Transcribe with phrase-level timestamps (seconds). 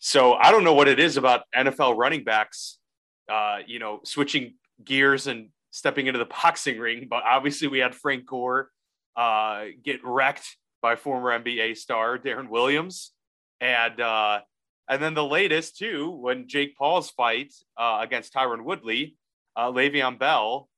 [0.00, 2.78] So I don't know what it is about NFL running backs,
[3.30, 7.06] uh, you know, switching gears and stepping into the boxing ring.
[7.08, 8.70] But obviously, we had Frank Gore
[9.14, 13.12] uh, get wrecked by former NBA star Deron Williams,
[13.60, 14.40] and uh,
[14.88, 19.16] and then the latest too, when Jake Paul's fight uh, against Tyron Woodley,
[19.54, 20.68] uh, Le'Veon Bell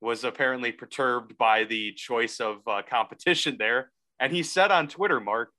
[0.00, 5.20] was apparently perturbed by the choice of uh, competition there, and he said on Twitter,
[5.20, 5.52] "Mark,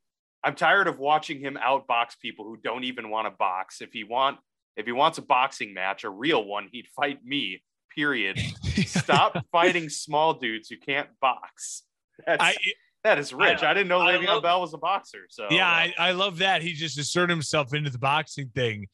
[0.43, 3.81] I'm tired of watching him outbox people who don't even want to box.
[3.81, 4.37] If he want
[4.77, 7.61] if he wants a boxing match, a real one, he'd fight me.
[7.93, 8.39] Period.
[8.85, 11.83] Stop fighting small dudes who can't box.
[12.25, 12.55] That's, I,
[13.03, 13.63] that is rich.
[13.63, 15.25] I, I didn't know Le'Veon love, Bell was a boxer.
[15.29, 18.87] So yeah, I, I love that he just asserted himself into the boxing thing.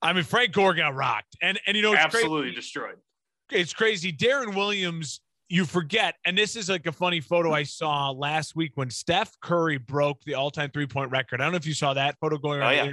[0.00, 2.54] I mean, Frank Gore got rocked, and and you know, absolutely crazy.
[2.54, 2.96] destroyed.
[3.50, 4.12] It's crazy.
[4.12, 8.72] Deron Williams you forget, and this is like a funny photo I saw last week
[8.76, 11.40] when Steph Curry broke the all-time three-point record.
[11.40, 12.72] I don't know if you saw that photo going around.
[12.72, 12.92] Oh, yeah.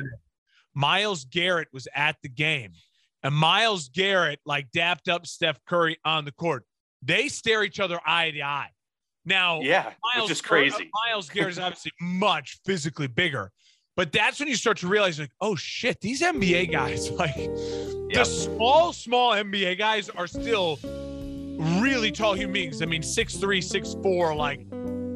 [0.74, 2.74] Myles Garrett was at the game,
[3.24, 6.66] and Myles Garrett like dapped up Steph Curry on the court.
[7.02, 8.70] They stare each other eye to eye.
[9.26, 10.90] Now, yeah, Myles, which is crazy.
[11.06, 13.52] Myles Garrett is obviously much physically bigger,
[13.96, 18.14] but that's when you start to realize, like, oh shit, these NBA guys, like yep.
[18.14, 20.80] the small, small NBA guys, are still
[21.62, 22.82] really tall human beings.
[22.82, 24.66] I mean, six three, six four, like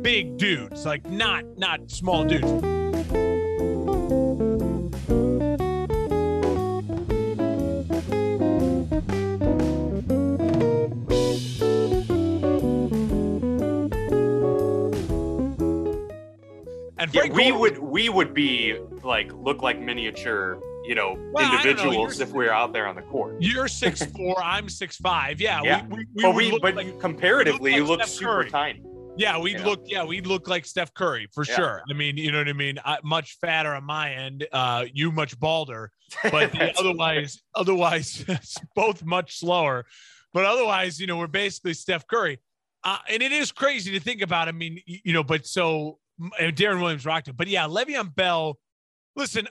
[0.02, 2.52] big dudes, like not not small dudes.
[16.98, 22.20] And yeah, we would we would be like look like miniature you know well, individuals
[22.20, 22.26] know.
[22.26, 23.38] if we're out there on the court.
[23.40, 25.42] You're six four, I'm six five.
[25.42, 25.86] Yeah, yeah.
[25.88, 28.50] We, we, we but we but like, comparatively, we like you look super Curry.
[28.52, 28.84] tiny.
[29.18, 29.84] Yeah, we'd look.
[29.86, 31.56] Yeah, we'd look like Steph Curry for yeah.
[31.56, 31.82] sure.
[31.90, 32.80] I mean, you know what I mean.
[32.84, 34.46] I, much fatter on my end.
[34.52, 35.92] Uh, you much balder,
[36.24, 38.26] but otherwise, otherwise,
[38.76, 39.86] both much slower.
[40.34, 42.40] But otherwise, you know, we're basically Steph Curry.
[42.84, 44.50] Uh, and it is crazy to think about.
[44.50, 46.00] I mean, you know, but so
[46.40, 47.38] Deron Williams rocked it.
[47.38, 48.58] But yeah, Le'Veon Bell.
[49.16, 49.48] Listen,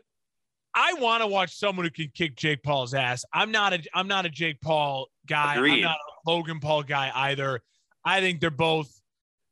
[0.74, 3.24] I want to watch someone who can kick Jake Paul's ass.
[3.32, 5.54] I'm not a I'm not a Jake Paul guy.
[5.54, 5.76] Agreed.
[5.76, 7.60] I'm not a Logan Paul guy either.
[8.04, 8.90] I think they're both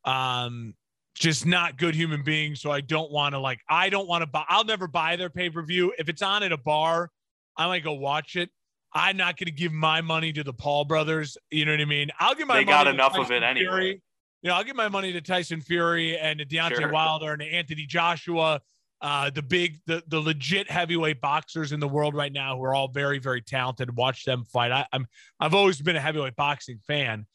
[0.04, 0.74] um
[1.14, 2.60] just not good human beings.
[2.60, 5.30] So I don't want to like I don't want to buy I'll never buy their
[5.30, 5.94] pay-per-view.
[5.98, 7.10] If it's on at a bar,
[7.56, 8.50] I might go watch it.
[8.92, 11.38] I'm not gonna give my money to the Paul brothers.
[11.50, 12.10] You know what I mean?
[12.18, 13.66] I'll give my they got enough of it anyway.
[13.66, 14.02] Fury.
[14.42, 16.90] You know, I'll give my money to Tyson Fury and to Deontay sure.
[16.90, 18.60] Wilder and to Anthony Joshua
[19.02, 22.74] uh, the big, the the legit heavyweight boxers in the world right now who are
[22.74, 23.96] all very, very talented.
[23.96, 24.70] Watch them fight.
[24.70, 25.06] I, am
[25.40, 27.26] I've always been a heavyweight boxing fan,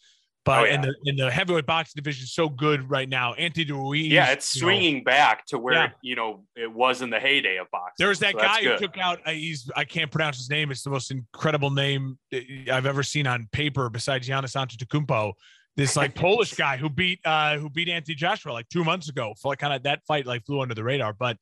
[0.45, 0.75] but oh, yeah.
[0.75, 3.33] in the in the heavyweight boxing division is so good right now.
[3.33, 5.89] Anthony Ruiz, yeah, it's swinging know, back to where yeah.
[6.01, 7.95] you know it was in the heyday of boxing.
[7.99, 9.19] There was that so guy who took out.
[9.25, 10.71] Uh, he's I can't pronounce his name.
[10.71, 12.37] It's the most incredible name uh,
[12.71, 15.33] I've ever seen on paper besides Giannis Antetokounmpo
[15.77, 19.33] this like Polish guy who beat uh who beat Anthony Joshua like two months ago.
[19.39, 21.13] For like kind of that fight like flew under the radar.
[21.13, 21.37] But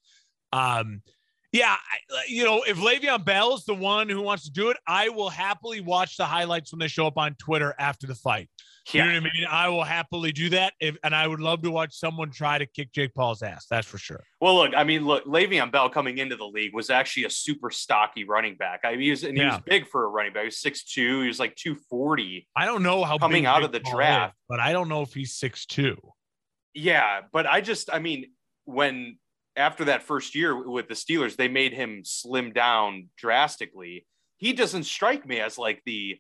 [0.54, 1.02] um
[1.52, 1.78] yeah,
[2.28, 5.80] you know, if Le'Veon Bell's the one who wants to do it, I will happily
[5.80, 8.50] watch the highlights when they show up on Twitter after the fight.
[8.94, 9.48] You know what I mean?
[9.50, 12.68] I will happily do that, if, and I would love to watch someone try to
[12.68, 13.66] kick Jake Paul's ass.
[13.70, 14.24] That's for sure.
[14.40, 17.72] Well, look, I mean, look, Le'Veon Bell coming into the league was actually a super
[17.72, 18.82] stocky running back.
[18.84, 19.56] I mean, he was, and he yeah.
[19.56, 20.44] was big for a running back.
[20.44, 21.22] He was six two.
[21.22, 22.48] He was like two forty.
[22.56, 25.14] I don't know how coming out of the draft, is, but I don't know if
[25.14, 25.98] he's six two.
[26.76, 28.28] Yeah, but I just, I mean,
[28.66, 29.18] when
[29.56, 34.06] after that first year with the Steelers, they made him slim down drastically.
[34.38, 36.20] He doesn't strike me as like the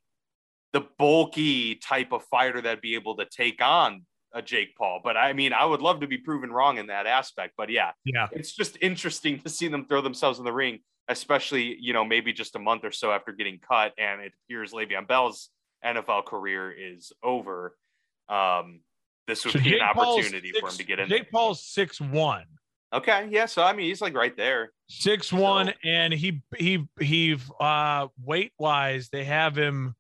[0.75, 4.02] the bulky type of fighter that'd be able to take on
[4.34, 5.00] a Jake Paul.
[5.02, 7.53] But I mean, I would love to be proven wrong in that aspect.
[7.56, 11.78] But yeah, yeah, it's just interesting to see them throw themselves in the ring, especially
[11.80, 15.08] you know maybe just a month or so after getting cut, and it appears Le'Veon
[15.08, 15.50] Bell's
[15.84, 17.78] NFL career is over.
[18.28, 18.81] Um,
[19.28, 21.08] this would so be Jake an opportunity six, for him to get in.
[21.08, 22.44] Jake Paul's six one.
[22.91, 23.46] Okay, yeah.
[23.46, 25.74] So I mean, he's like right there, six one, so.
[25.85, 29.96] and he he he uh weight wise, they have him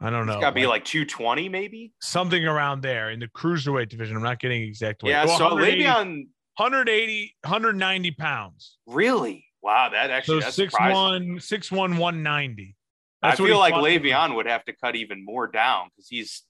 [0.00, 0.32] I don't know.
[0.32, 4.16] It's got to be like 220, maybe something around there in the cruiserweight division.
[4.16, 5.10] I'm not getting exact weight.
[5.10, 8.78] Yeah, oh, so maybe on 180, 190 pounds.
[8.86, 9.44] Really?
[9.62, 12.76] Wow, that actually so that's six one, six one, one ninety.
[13.22, 16.42] I feel like Le'Veon would have to cut even more down because he's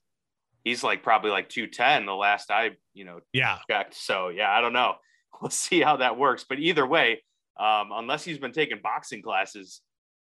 [0.63, 3.59] he's like probably like 210 the last I, you know, yeah.
[3.69, 3.95] checked.
[3.95, 4.95] So yeah, I don't know.
[5.41, 6.45] We'll see how that works.
[6.47, 7.23] But either way,
[7.59, 9.81] um, unless he's been taking boxing classes,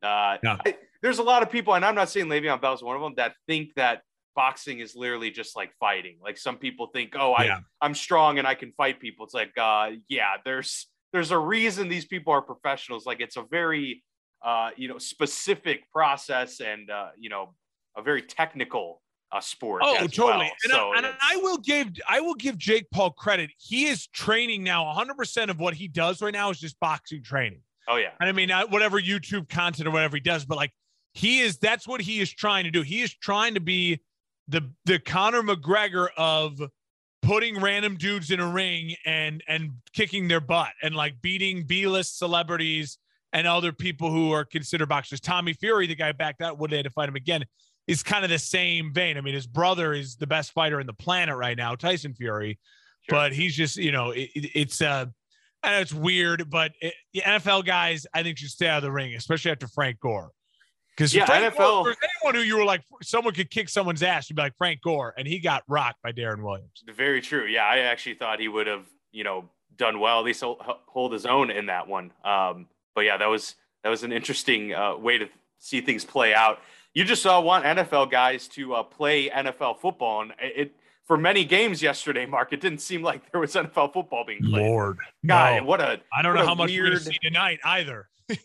[0.06, 0.58] uh, yeah.
[0.66, 3.02] I, there's a lot of people, and I'm not saying Le'Veon Bell is one of
[3.02, 4.02] them, that think that
[4.36, 6.18] boxing is literally just like fighting.
[6.22, 7.60] Like some people think, oh, I, yeah.
[7.82, 9.26] I'm strong and I can fight people.
[9.26, 13.06] It's like, uh, yeah, there's there's a reason these people are professionals.
[13.06, 14.04] Like it's a very
[14.44, 17.56] uh, you know specific process and uh, you know
[17.98, 19.02] a very technical
[19.32, 19.82] uh, sport.
[19.86, 20.28] Oh, totally.
[20.28, 20.52] Well.
[20.64, 23.52] And, so I, and I will give I will give Jake Paul credit.
[23.58, 24.86] He is training now.
[24.88, 27.62] 100 percent of what he does right now is just boxing training.
[27.88, 28.12] Oh yeah.
[28.20, 30.72] And I mean, whatever YouTube content or whatever he does, but like
[31.14, 32.82] he is that's what he is trying to do.
[32.82, 34.02] He is trying to be
[34.48, 36.62] the the Conor McGregor of
[37.22, 42.18] putting random dudes in a ring and and kicking their butt and like beating B-list
[42.18, 42.98] celebrities
[43.34, 45.20] and other people who are considered boxers.
[45.20, 47.44] Tommy Fury, the guy back that one day to fight him again,
[47.88, 49.18] is kind of the same vein.
[49.18, 52.60] I mean, his brother is the best fighter in the planet right now, Tyson Fury,
[53.10, 53.18] sure.
[53.18, 55.06] but he's just you know it, it's uh
[55.66, 58.92] and it's weird, but it, the NFL guys I think should stay out of the
[58.92, 60.32] ring, especially after Frank Gore.
[60.96, 61.84] Because yeah, Frank NFL.
[61.84, 64.82] Gore, anyone who you were like, someone could kick someone's ass, you'd be like Frank
[64.82, 66.84] Gore, and he got rocked by Deron Williams.
[66.96, 67.46] Very true.
[67.46, 71.26] Yeah, I actually thought he would have, you know, done well, at least hold his
[71.26, 72.12] own in that one.
[72.24, 75.28] Um, but yeah, that was that was an interesting uh, way to
[75.60, 76.60] see things play out.
[76.94, 80.74] You just uh, want NFL guys to uh, play NFL football, and it
[81.06, 84.66] for many games yesterday, Mark, it didn't seem like there was NFL football being played.
[84.66, 85.64] Lord, God, no.
[85.64, 86.84] what a I don't know how much weird...
[86.84, 88.08] we're going to see tonight either.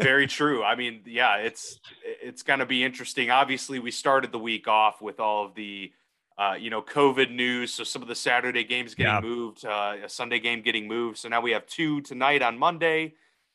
[0.00, 0.62] Very true.
[0.62, 3.30] I mean, yeah, it's it's going to be interesting.
[3.30, 5.92] Obviously, we started the week off with all of the
[6.38, 9.20] uh, you know COVID news, so some of the Saturday games getting yeah.
[9.20, 11.18] moved, uh, a Sunday game getting moved.
[11.18, 13.14] So now we have two tonight on Monday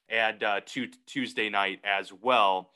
[0.09, 2.71] and uh, two Tuesday night as well.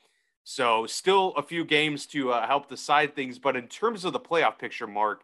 [0.45, 4.19] So still a few games to uh, help decide things, but in terms of the
[4.19, 5.23] playoff picture, Mark,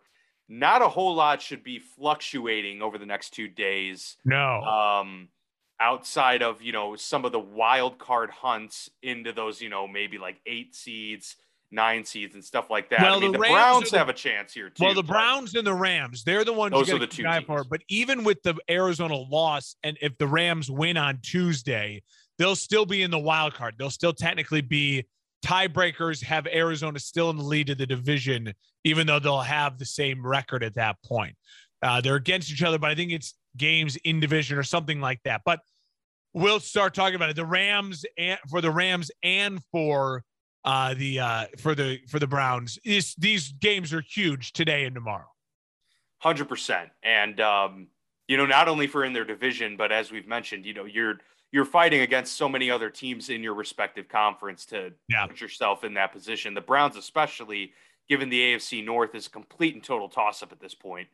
[0.52, 4.18] not a whole lot should be fluctuating over the next two days.
[4.26, 4.62] No.
[4.62, 5.30] Um,
[5.80, 10.18] outside of you know some of the wild card hunts into those you know maybe
[10.18, 11.38] like eight seeds
[11.72, 13.02] nine seeds and stuff like that.
[13.02, 14.84] Well, I mean, the, the Browns the, have a chance here too.
[14.84, 17.64] Well, the Browns and the Rams, they're the ones those are the two for.
[17.64, 22.04] But even with the Arizona loss, and if the Rams win on Tuesday,
[22.38, 23.76] they'll still be in the wild card.
[23.78, 25.06] They'll still technically be
[25.44, 26.24] tiebreakers.
[26.24, 28.54] Have Arizona still in the lead of the division,
[28.84, 31.36] even though they'll have the same record at that point.
[31.82, 35.20] Uh, they're against each other, but I think it's games in division or something like
[35.26, 35.42] that.
[35.46, 35.60] But
[36.34, 37.36] we'll start talking about it.
[37.36, 40.24] The Rams and for the Rams and for
[40.64, 42.78] uh, the uh, for the for the Browns.
[42.84, 45.28] These games are huge today and tomorrow.
[46.20, 47.88] Hundred percent, and um,
[48.28, 51.16] you know not only for in their division, but as we've mentioned, you know you're
[51.52, 55.26] you're fighting against so many other teams in your respective conference to yeah.
[55.26, 56.54] put yourself in that position.
[56.54, 57.74] The Browns, especially
[58.08, 61.08] given the AFC North, is a complete and total toss up at this point.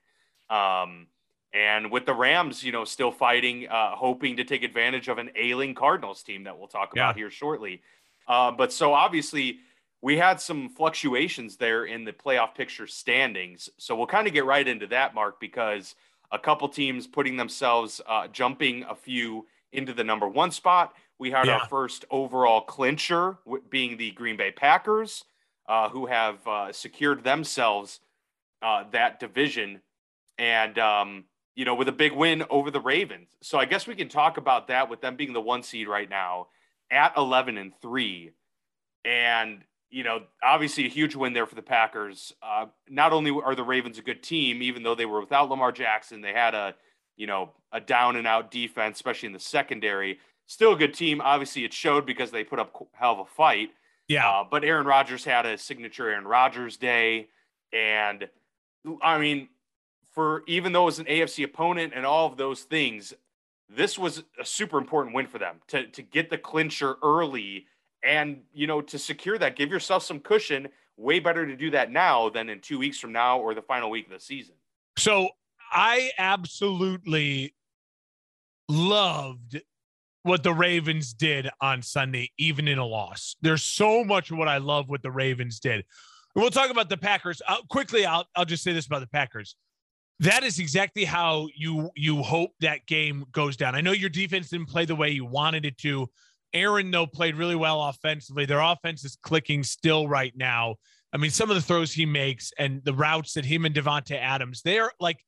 [0.49, 1.07] Um,
[1.53, 5.31] and with the Rams, you know, still fighting, uh, hoping to take advantage of an
[5.35, 7.21] ailing Cardinals team that we'll talk about yeah.
[7.21, 7.81] here shortly.
[8.27, 9.59] Uh, but so obviously,
[10.01, 13.69] we had some fluctuations there in the playoff picture standings.
[13.77, 15.95] So we'll kind of get right into that, Mark, because
[16.31, 20.93] a couple teams putting themselves uh, jumping a few into the number one spot.
[21.19, 21.57] We had yeah.
[21.57, 23.37] our first overall clincher,
[23.69, 25.25] being the Green Bay Packers,
[25.67, 27.99] uh, who have uh, secured themselves
[28.61, 29.81] uh, that division.
[30.37, 31.25] And um,
[31.57, 33.29] you know, with a big win over the Ravens.
[33.41, 36.07] So I guess we can talk about that with them being the one seed right
[36.07, 36.49] now
[36.91, 38.31] at 11 and three.
[39.03, 42.31] And, you know, obviously a huge win there for the Packers.
[42.43, 45.71] Uh, not only are the Ravens a good team, even though they were without Lamar
[45.71, 46.75] Jackson, they had a,
[47.15, 50.19] you know, a down and out defense, especially in the secondary.
[50.45, 51.21] Still a good team.
[51.21, 53.69] Obviously, it showed because they put up hell of a fight.
[54.07, 54.29] Yeah.
[54.29, 57.27] Uh, but Aaron Rodgers had a signature Aaron Rodgers day.
[57.73, 58.29] And
[59.01, 59.49] I mean,
[60.11, 63.13] for even though it was an AFC opponent and all of those things,
[63.69, 67.65] this was a super important win for them to to get the clincher early
[68.03, 69.55] and you know to secure that.
[69.55, 70.69] Give yourself some cushion.
[70.95, 73.89] Way better to do that now than in two weeks from now or the final
[73.89, 74.55] week of the season.
[74.97, 75.29] So
[75.71, 77.53] I absolutely
[78.69, 79.61] loved
[80.23, 83.35] what the Ravens did on Sunday, even in a loss.
[83.41, 85.85] There's so much of what I love what the Ravens did.
[86.35, 88.05] We'll talk about the Packers uh, quickly.
[88.05, 89.55] I'll I'll just say this about the Packers
[90.19, 93.75] that is exactly how you you hope that game goes down.
[93.75, 96.09] I know your defense didn't play the way you wanted it to.
[96.53, 98.45] Aaron though played really well offensively.
[98.45, 100.75] Their offense is clicking still right now.
[101.13, 104.19] I mean, some of the throws he makes and the routes that him and Davante
[104.19, 105.23] Adams, they're like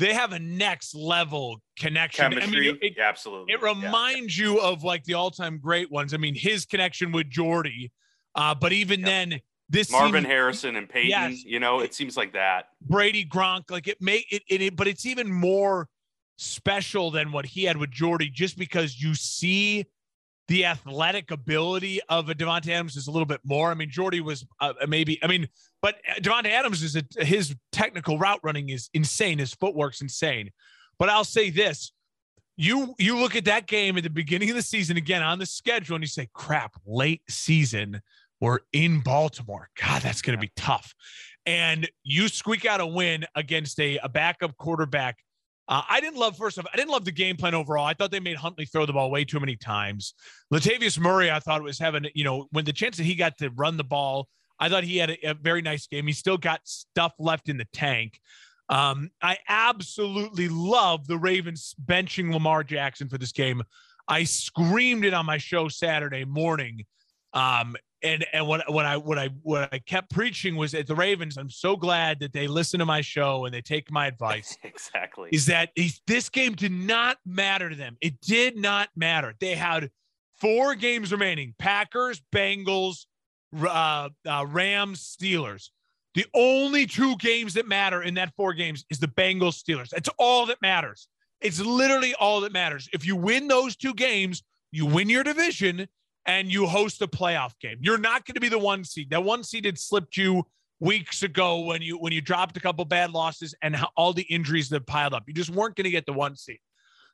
[0.00, 2.32] they have a next level connection.
[2.32, 3.52] Chemistry, I mean, it, yeah, absolutely.
[3.52, 4.46] It reminds yeah.
[4.46, 6.14] you of like the all-time great ones.
[6.14, 7.92] I mean, his connection with Jordy,
[8.34, 12.16] uh, but even then, this Marvin seems, Harrison and Peyton, yes, you know, it seems
[12.16, 12.66] like that.
[12.82, 15.86] Brady Gronk, like it may it, it, it, but it's even more
[16.36, 19.86] special than what he had with Jordy, just because you see
[20.48, 23.70] the athletic ability of a Davante Adams is a little bit more.
[23.70, 25.46] I mean, Jordy was uh, maybe, I mean,
[25.82, 29.38] but Davante Adams is a, his technical route running is insane.
[29.38, 30.50] His footwork's insane.
[30.98, 31.92] But I'll say this:
[32.60, 35.46] you you look at that game at the beginning of the season again on the
[35.46, 38.02] schedule and you say, crap, late season,
[38.38, 39.70] we're in Baltimore.
[39.80, 40.94] God, that's going to be tough.
[41.46, 45.16] And you squeak out a win against a, a backup quarterback.
[45.68, 47.86] Uh, I didn't love first of all, I didn't love the game plan overall.
[47.86, 50.12] I thought they made Huntley throw the ball way too many times.
[50.52, 53.48] Latavius Murray, I thought was having, you know, when the chance that he got to
[53.50, 54.28] run the ball,
[54.60, 56.06] I thought he had a, a very nice game.
[56.06, 58.20] He still got stuff left in the tank.
[58.68, 63.62] Um, I absolutely love the Ravens benching Lamar Jackson for this game.
[64.06, 66.84] I screamed it on my show Saturday morning.
[67.32, 70.94] Um, and and what what I what I what I kept preaching was at the
[70.94, 71.36] Ravens.
[71.36, 74.56] I'm so glad that they listen to my show and they take my advice.
[74.64, 75.28] exactly.
[75.32, 75.70] Is that
[76.06, 77.96] this game did not matter to them?
[78.00, 79.34] It did not matter.
[79.40, 79.90] They had
[80.40, 83.06] four games remaining: Packers, Bengals,
[83.58, 85.70] uh, uh, Rams, Steelers.
[86.14, 89.90] The only two games that matter in that four games is the Bengals Steelers.
[89.90, 91.08] That's all that matters.
[91.40, 92.88] It's literally all that matters.
[92.92, 94.42] If you win those two games,
[94.72, 95.86] you win your division
[96.26, 97.78] and you host a playoff game.
[97.80, 99.10] You're not going to be the one seed.
[99.10, 100.44] That one seed had slipped you
[100.80, 104.68] weeks ago when you when you dropped a couple bad losses and all the injuries
[104.70, 105.24] that piled up.
[105.26, 106.58] You just weren't going to get the one seed.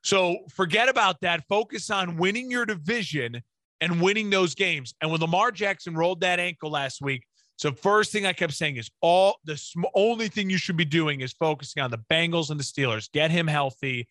[0.02, 1.44] So forget about that.
[1.48, 3.42] Focus on winning your division
[3.80, 4.94] and winning those games.
[5.00, 7.24] And when Lamar Jackson rolled that ankle last week,
[7.56, 10.84] so first thing I kept saying is all the sm- only thing you should be
[10.84, 13.10] doing is focusing on the Bengals and the Steelers.
[13.10, 14.08] Get him healthy.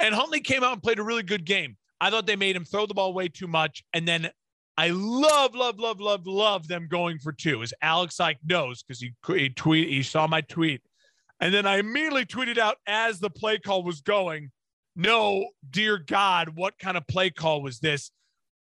[0.00, 1.76] And Huntley came out and played a really good game.
[2.00, 3.84] I thought they made him throw the ball way too much.
[3.92, 4.30] And then
[4.76, 7.62] I love, love, love, love, love them going for two.
[7.62, 10.80] As Alex like knows because he he tweet he saw my tweet,
[11.38, 14.50] and then I immediately tweeted out as the play call was going.
[14.96, 18.10] No, dear God, what kind of play call was this?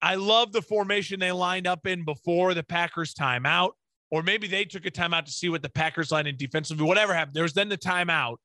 [0.03, 3.73] I love the formation they lined up in before the Packers timeout
[4.11, 7.15] or maybe they took a timeout to see what the Packers line in defensively, whatever
[7.15, 7.35] happened.
[7.35, 8.37] There was then the timeout.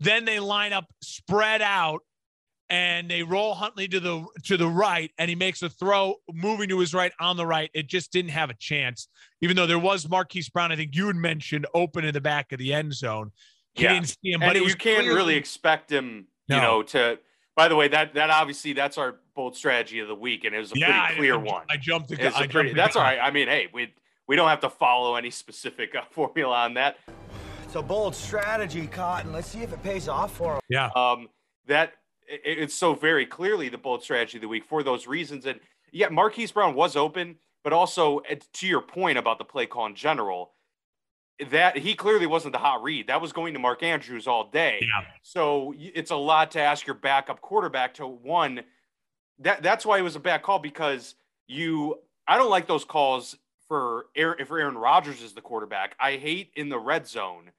[0.00, 2.00] Then they line up spread out
[2.68, 6.68] and they roll Huntley to the to the right and he makes a throw moving
[6.68, 7.70] to his right on the right.
[7.74, 9.08] It just didn't have a chance,
[9.40, 12.52] even though there was Marquise Brown, I think you had mentioned open in the back
[12.52, 13.32] of the end zone.
[13.74, 13.94] He yeah.
[13.94, 16.60] didn't see him, but you can't clearly, really expect him, you no.
[16.60, 17.18] know, to
[17.56, 20.58] by the way, that that obviously that's our bold strategy of the week, and it
[20.58, 21.62] was a yeah, pretty clear I, one.
[21.70, 23.20] I jumped the, I jumped That's all right.
[23.22, 23.94] I mean, hey, we
[24.26, 26.96] we don't have to follow any specific uh, formula on that.
[27.62, 29.32] It's a bold strategy, Cotton.
[29.32, 30.60] Let's see if it pays off for him.
[30.68, 30.90] Yeah.
[30.96, 31.28] Um,
[31.68, 31.92] that
[32.26, 35.46] it, it's so very clearly the bold strategy of the week for those reasons.
[35.46, 35.60] And
[35.92, 38.20] yeah, Marquise Brown was open, but also
[38.54, 40.50] to your point about the play call in general,
[41.52, 43.06] that he clearly wasn't the hot read.
[43.06, 44.78] That was going to Mark Andrews all day.
[44.80, 45.06] Yeah.
[45.22, 48.62] So it's a lot to ask your backup quarterback to one.
[49.40, 51.14] That that's why it was a bad call because
[51.46, 51.98] you.
[52.26, 53.36] I don't like those calls
[53.68, 55.94] for Aaron, if Aaron Rodgers is the quarterback.
[55.98, 57.52] I hate in the red zone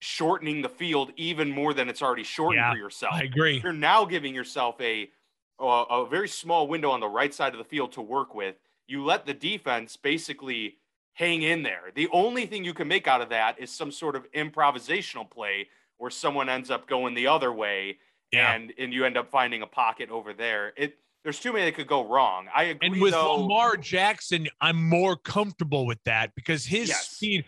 [0.00, 3.14] shortening the field even more than it's already shortened yeah, for yourself.
[3.14, 3.60] I agree.
[3.62, 5.10] You're now giving yourself a,
[5.58, 8.56] a a very small window on the right side of the field to work with.
[8.86, 10.76] You let the defense basically
[11.14, 11.90] hang in there.
[11.94, 15.68] The only thing you can make out of that is some sort of improvisational play
[15.96, 17.98] where someone ends up going the other way
[18.32, 18.54] yeah.
[18.54, 20.72] and and you end up finding a pocket over there.
[20.76, 22.46] It there's too many that could go wrong.
[22.54, 22.88] I agree.
[22.88, 27.10] And with though, Lamar Jackson, I'm more comfortable with that because his yes.
[27.10, 27.44] speed.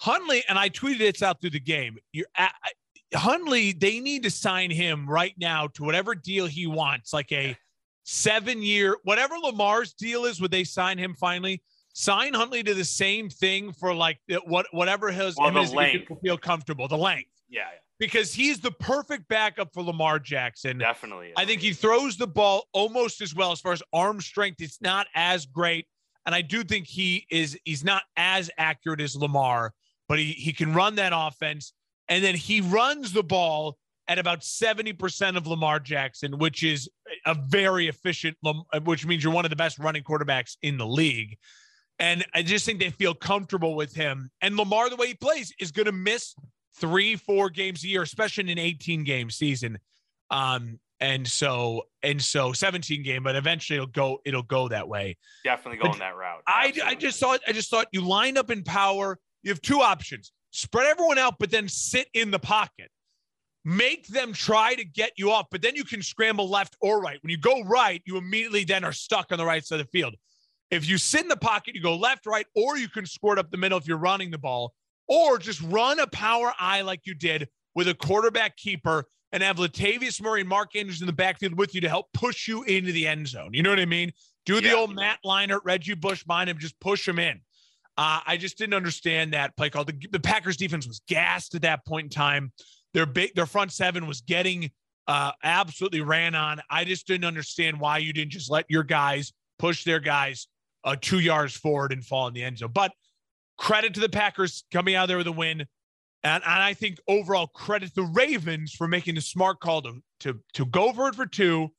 [0.00, 1.96] Huntley and I tweeted it out through the game.
[2.12, 2.52] You're at,
[3.14, 3.72] Huntley.
[3.72, 7.56] They need to sign him right now to whatever deal he wants, like a
[8.02, 10.40] seven year, whatever Lamar's deal is.
[10.40, 11.62] Would they sign him finally?
[11.92, 15.72] Sign Huntley to the same thing for like what whatever his, well, his
[16.24, 16.88] feel comfortable.
[16.88, 17.30] The length.
[17.48, 20.78] Yeah, yeah because he's the perfect backup for Lamar Jackson.
[20.78, 21.32] Definitely.
[21.36, 24.60] I think he throws the ball almost as well as far as arm strength.
[24.60, 25.86] It's not as great.
[26.26, 29.72] And I do think he is he's not as accurate as Lamar,
[30.08, 31.72] but he he can run that offense.
[32.08, 33.76] And then he runs the ball
[34.08, 36.88] at about 70% of Lamar Jackson, which is
[37.24, 38.36] a very efficient,
[38.84, 41.38] which means you're one of the best running quarterbacks in the league.
[41.98, 44.30] And I just think they feel comfortable with him.
[44.40, 46.34] And Lamar, the way he plays, is going to miss
[46.76, 49.78] three, four games a year, especially in an 18 game season.
[50.30, 55.18] Um, and so and so 17 game, but eventually it'll go it'll go that way.
[55.44, 56.42] Definitely going but that route.
[56.46, 59.18] I, I just thought I just thought you line up in power.
[59.42, 62.88] You have two options: spread everyone out, but then sit in the pocket.
[63.64, 67.18] Make them try to get you off, but then you can scramble left or right.
[67.22, 69.98] When you go right, you immediately then are stuck on the right side of the
[69.98, 70.14] field.
[70.70, 73.50] If you sit in the pocket, you go left, right, or you can squirt up
[73.50, 74.72] the middle if you're running the ball
[75.08, 79.56] or just run a power I like you did with a quarterback keeper and have
[79.56, 82.92] Latavius Murray and Mark Andrews in the backfield with you to help push you into
[82.92, 83.50] the end zone.
[83.52, 84.12] You know what I mean?
[84.44, 84.74] Do the yeah.
[84.74, 87.40] old Matt Leinart, Reggie Bush behind him, just push him in.
[87.96, 89.84] Uh, I just didn't understand that play call.
[89.84, 92.52] The, the, Packers defense was gassed at that point in time.
[92.94, 94.70] Their big, their front seven was getting
[95.06, 96.60] uh, absolutely ran on.
[96.70, 100.48] I just didn't understand why you didn't just let your guys push their guys
[100.84, 102.70] uh, two yards forward and fall in the end zone.
[102.72, 102.92] But
[103.58, 105.66] credit to the Packers coming out there with a win.
[106.24, 110.40] And, and I think overall credit the Ravens for making the smart call to, to,
[110.54, 111.70] to go for it for two.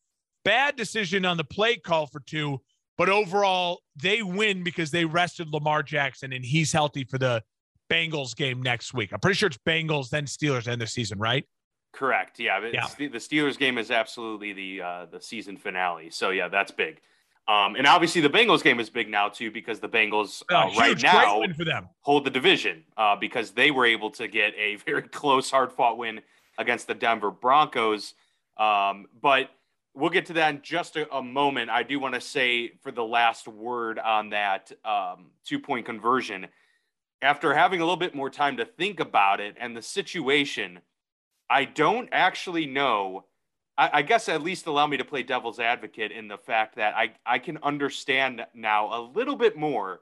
[0.43, 2.61] Bad decision on the play call for two.
[2.97, 7.41] But overall, they win because they rested Lamar Jackson and he's healthy for the
[7.89, 9.11] Bengals game next week.
[9.13, 11.45] I'm pretty sure it's Bengals, then Steelers end the season, right?
[11.93, 12.39] Correct.
[12.39, 12.59] Yeah.
[12.73, 12.87] yeah.
[12.97, 16.09] The Steelers game is absolutely the uh, the season finale.
[16.09, 17.01] So yeah, that's big.
[17.47, 20.71] Um, and obviously the Bengals game is big now too because the Bengals uh, uh,
[20.77, 21.43] right now
[22.01, 25.97] hold the division uh, because they were able to get a very close, hard fought
[25.97, 26.21] win
[26.57, 28.13] against the Denver Broncos.
[28.57, 29.49] Um, but
[29.93, 31.69] we'll get to that in just a, a moment.
[31.69, 36.47] I do want to say for the last word on that um, two point conversion.
[37.21, 40.79] After having a little bit more time to think about it and the situation,
[41.49, 43.25] I don't actually know.
[43.77, 46.95] I, I, guess at least allow me to play devil's advocate in the fact that
[46.95, 50.01] I, I can understand now a little bit more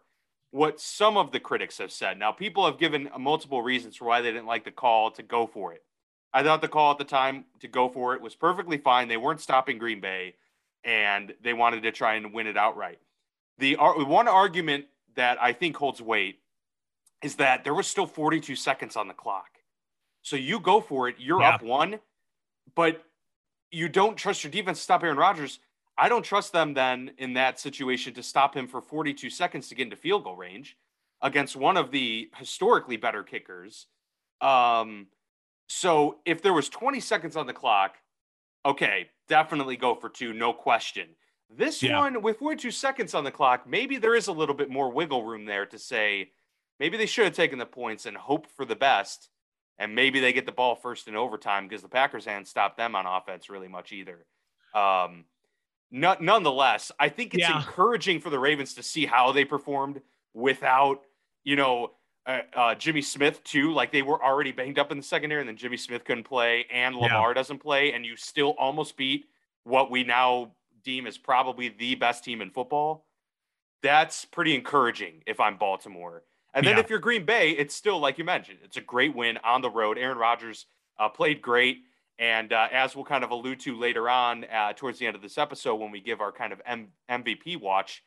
[0.51, 2.19] what some of the critics have said.
[2.19, 5.47] Now, people have given multiple reasons for why they didn't like the call to go
[5.47, 5.83] for it.
[6.33, 9.07] I thought the call at the time to go for it was perfectly fine.
[9.07, 10.35] They weren't stopping Green Bay,
[10.83, 12.99] and they wanted to try and win it outright.
[13.57, 14.85] The one argument
[15.15, 16.39] that I think holds weight
[17.21, 19.59] is that there was still 42 seconds on the clock.
[20.21, 21.55] So you go for it, you're yeah.
[21.55, 21.99] up one,
[22.75, 23.03] but
[23.71, 25.59] you don't trust your defense to stop Aaron Rodgers.
[25.97, 29.75] I don't trust them then in that situation to stop him for 42 seconds to
[29.75, 30.77] get into field goal range
[31.21, 33.87] against one of the historically better kickers.
[34.41, 35.07] Um,
[35.67, 37.95] so if there was 20 seconds on the clock,
[38.65, 41.09] okay, definitely go for two, no question.
[41.49, 41.99] This yeah.
[41.99, 45.23] one with 42 seconds on the clock, maybe there is a little bit more wiggle
[45.23, 46.31] room there to say
[46.79, 49.29] maybe they should have taken the points and hoped for the best.
[49.79, 52.95] And maybe they get the ball first in overtime because the Packers hadn't stopped them
[52.95, 54.25] on offense really much either.
[54.75, 55.25] Um,
[55.91, 57.57] nonetheless, I think it's yeah.
[57.57, 60.01] encouraging for the Ravens to see how they performed
[60.33, 61.01] without,
[61.43, 61.91] you know,
[62.25, 63.73] uh, uh, Jimmy Smith too.
[63.73, 66.65] Like they were already banged up in the secondary, and then Jimmy Smith couldn't play,
[66.71, 67.33] and Lamar yeah.
[67.33, 69.25] doesn't play, and you still almost beat
[69.63, 70.51] what we now
[70.83, 73.05] deem as probably the best team in football.
[73.83, 76.23] That's pretty encouraging if I'm Baltimore.
[76.53, 76.83] And then yeah.
[76.83, 79.69] if you're Green Bay, it's still like you mentioned, it's a great win on the
[79.69, 79.97] road.
[79.97, 80.65] Aaron Rodgers
[80.99, 81.83] uh, played great.
[82.19, 85.21] And uh, as we'll kind of allude to later on uh, towards the end of
[85.21, 88.03] this episode, when we give our kind of M- MVP watch,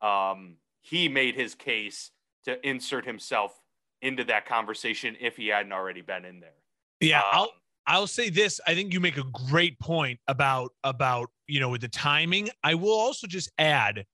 [0.00, 2.10] um, he made his case
[2.44, 3.60] to insert himself
[4.00, 6.54] into that conversation if he hadn't already been in there.
[7.00, 7.52] Yeah, um, I'll
[7.86, 8.60] I'll say this.
[8.66, 12.48] I think you make a great point about about you know with the timing.
[12.62, 14.06] I will also just add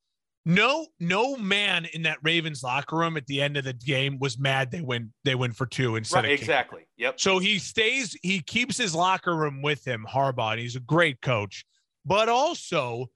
[0.47, 4.39] no no man in that Ravens locker room at the end of the game was
[4.39, 6.87] mad they win they win for two instead right, of exactly.
[6.99, 7.19] Yep.
[7.19, 11.21] So he stays he keeps his locker room with him, Harbaugh, and he's a great
[11.23, 11.65] coach.
[12.05, 13.07] But also,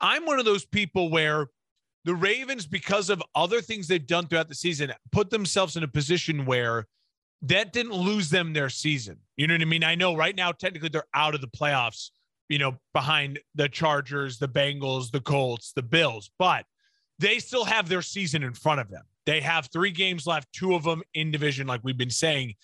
[0.00, 1.48] I'm one of those people where
[2.04, 5.88] the Ravens, because of other things they've done throughout the season, put themselves in a
[5.88, 6.86] position where
[7.42, 9.18] that didn't lose them their season.
[9.36, 9.82] You know what I mean?
[9.82, 12.10] I know right now, technically, they're out of the playoffs,
[12.48, 16.64] you know, behind the Chargers, the Bengals, the Colts, the Bills, but
[17.18, 19.02] they still have their season in front of them.
[19.24, 22.54] They have three games left, two of them in division, like we've been saying.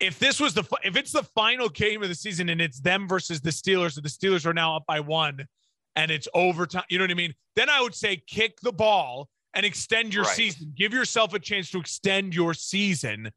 [0.00, 3.06] If this was the if it's the final game of the season and it's them
[3.06, 5.46] versus the Steelers, and the Steelers are now up by one,
[5.94, 7.34] and it's overtime, you know what I mean?
[7.54, 10.34] Then I would say kick the ball and extend your right.
[10.34, 10.72] season.
[10.76, 13.30] Give yourself a chance to extend your season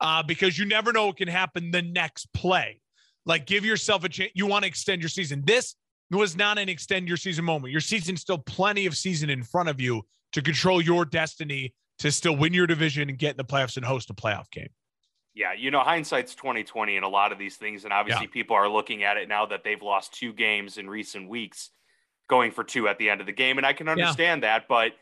[0.00, 2.80] uh, because you never know what can happen the next play.
[3.24, 4.32] Like give yourself a chance.
[4.34, 5.42] You want to extend your season.
[5.44, 5.74] This
[6.14, 7.72] was not an extend your season moment.
[7.72, 12.10] Your season still plenty of season in front of you to control your destiny to
[12.10, 14.68] still win your division and get in the playoffs and host a playoff game.
[15.34, 17.84] Yeah, you know, hindsight's 2020 in a lot of these things.
[17.84, 18.32] And obviously yeah.
[18.32, 21.70] people are looking at it now that they've lost two games in recent weeks,
[22.28, 23.56] going for two at the end of the game.
[23.56, 24.58] And I can understand yeah.
[24.58, 24.92] that, but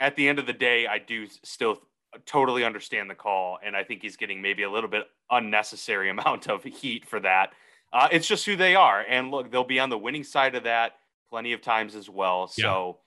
[0.00, 1.78] at the end of the day, I do still
[2.26, 3.58] totally understand the call.
[3.64, 7.52] And I think he's getting maybe a little bit unnecessary amount of heat for that.
[7.94, 9.04] Uh, it's just who they are.
[9.08, 10.96] And look, they'll be on the winning side of that
[11.30, 12.48] plenty of times as well.
[12.48, 12.98] So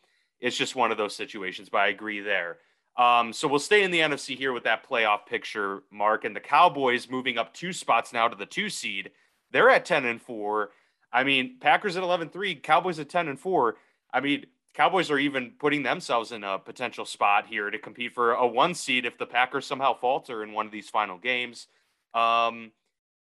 [0.41, 0.47] yeah.
[0.47, 2.57] it's just one of those situations, but I agree there.
[2.95, 6.23] Um, so we'll stay in the NFC here with that playoff picture, Mark.
[6.23, 9.11] And the Cowboys moving up two spots now to the two seed.
[9.51, 10.71] They're at 10 and 4.
[11.11, 13.75] I mean, Packers at 11 3, Cowboys at 10 and 4.
[14.13, 18.33] I mean, Cowboys are even putting themselves in a potential spot here to compete for
[18.33, 21.67] a one seed if the Packers somehow falter in one of these final games.
[22.13, 22.71] Um,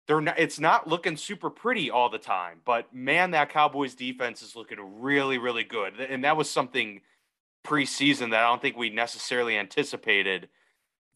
[0.09, 4.41] they're not, it's not looking super pretty all the time, but man, that Cowboys defense
[4.41, 6.01] is looking really, really good.
[6.01, 7.03] And that was something
[7.65, 10.49] preseason that I don't think we necessarily anticipated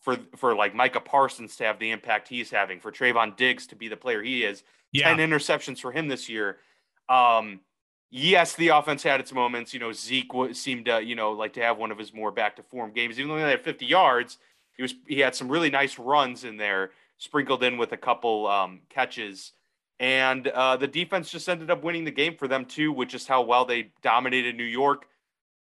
[0.01, 3.77] for for like Micah Parsons to have the impact he's having, for Trevon Diggs to
[3.77, 4.63] be the player he is.
[4.93, 5.15] Yeah.
[5.15, 6.59] 10 interceptions for him this year.
[7.09, 7.61] Um,
[8.11, 9.73] yes, the offense had its moments.
[9.73, 12.31] You know, Zeke w- seemed to, you know, like to have one of his more
[12.31, 13.19] back to form games.
[13.19, 14.37] Even though he had 50 yards,
[14.77, 16.91] he was he had some really nice runs in there,
[17.23, 19.53] sprinkled in with a couple um, catches.
[20.01, 23.29] And uh, the defense just ended up winning the game for them too, with just
[23.29, 25.07] how well they dominated New York.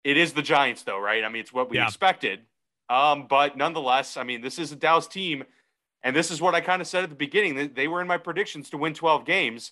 [0.04, 1.24] It is the Giants, though, right?
[1.24, 1.86] I mean, it's what we Yeah.
[1.86, 2.42] expected.
[2.88, 5.44] Um, but nonetheless, I mean, this is a Dallas team,
[6.04, 7.56] and this is what I kind of said at the beginning.
[7.56, 9.72] They, they were in my predictions to win 12 games,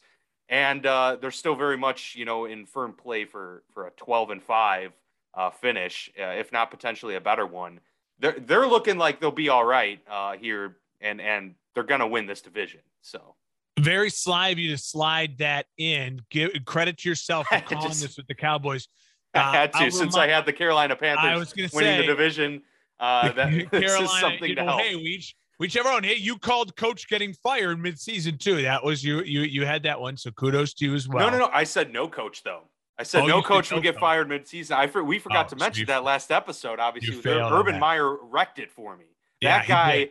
[0.50, 4.32] and uh, they're still very much, you know, in firm play for for a 12
[4.32, 4.94] and five
[5.36, 7.80] uh, finish, uh, if not potentially a better one.
[8.20, 12.26] They're they're looking like they'll be all right uh, here, and and they're gonna win
[12.26, 12.80] this division.
[13.02, 13.36] So
[13.80, 16.20] Very sly of you to slide that in.
[16.32, 18.88] Give credit to yourself for calling Just- this with the Cowboys.
[19.36, 21.70] I Uh, had to I'll since remind- I had the Carolina Panthers I was going
[21.70, 22.64] to winning say the division.
[23.00, 24.82] Uh, that Carolina, is something you to help.
[24.82, 26.04] hey, we each, whichever one.
[26.04, 28.64] Hey, you called coach getting fired mid-season too.
[28.64, 29.22] That was you.
[29.22, 30.18] You you had that one.
[30.18, 31.30] So kudos to you as well.
[31.30, 31.52] no, no, no.
[31.54, 32.64] I said no coach though.
[32.98, 34.00] I said Oh, no coach no will get coach.
[34.02, 34.76] fired mid-season.
[34.76, 36.80] I for, we forgot Oh, to so mention you- that last episode.
[36.80, 37.80] Obviously, you with Ur- failed on Urban.
[37.80, 39.06] Meyer wrecked it for me.
[39.40, 40.10] Yeah, that he guy.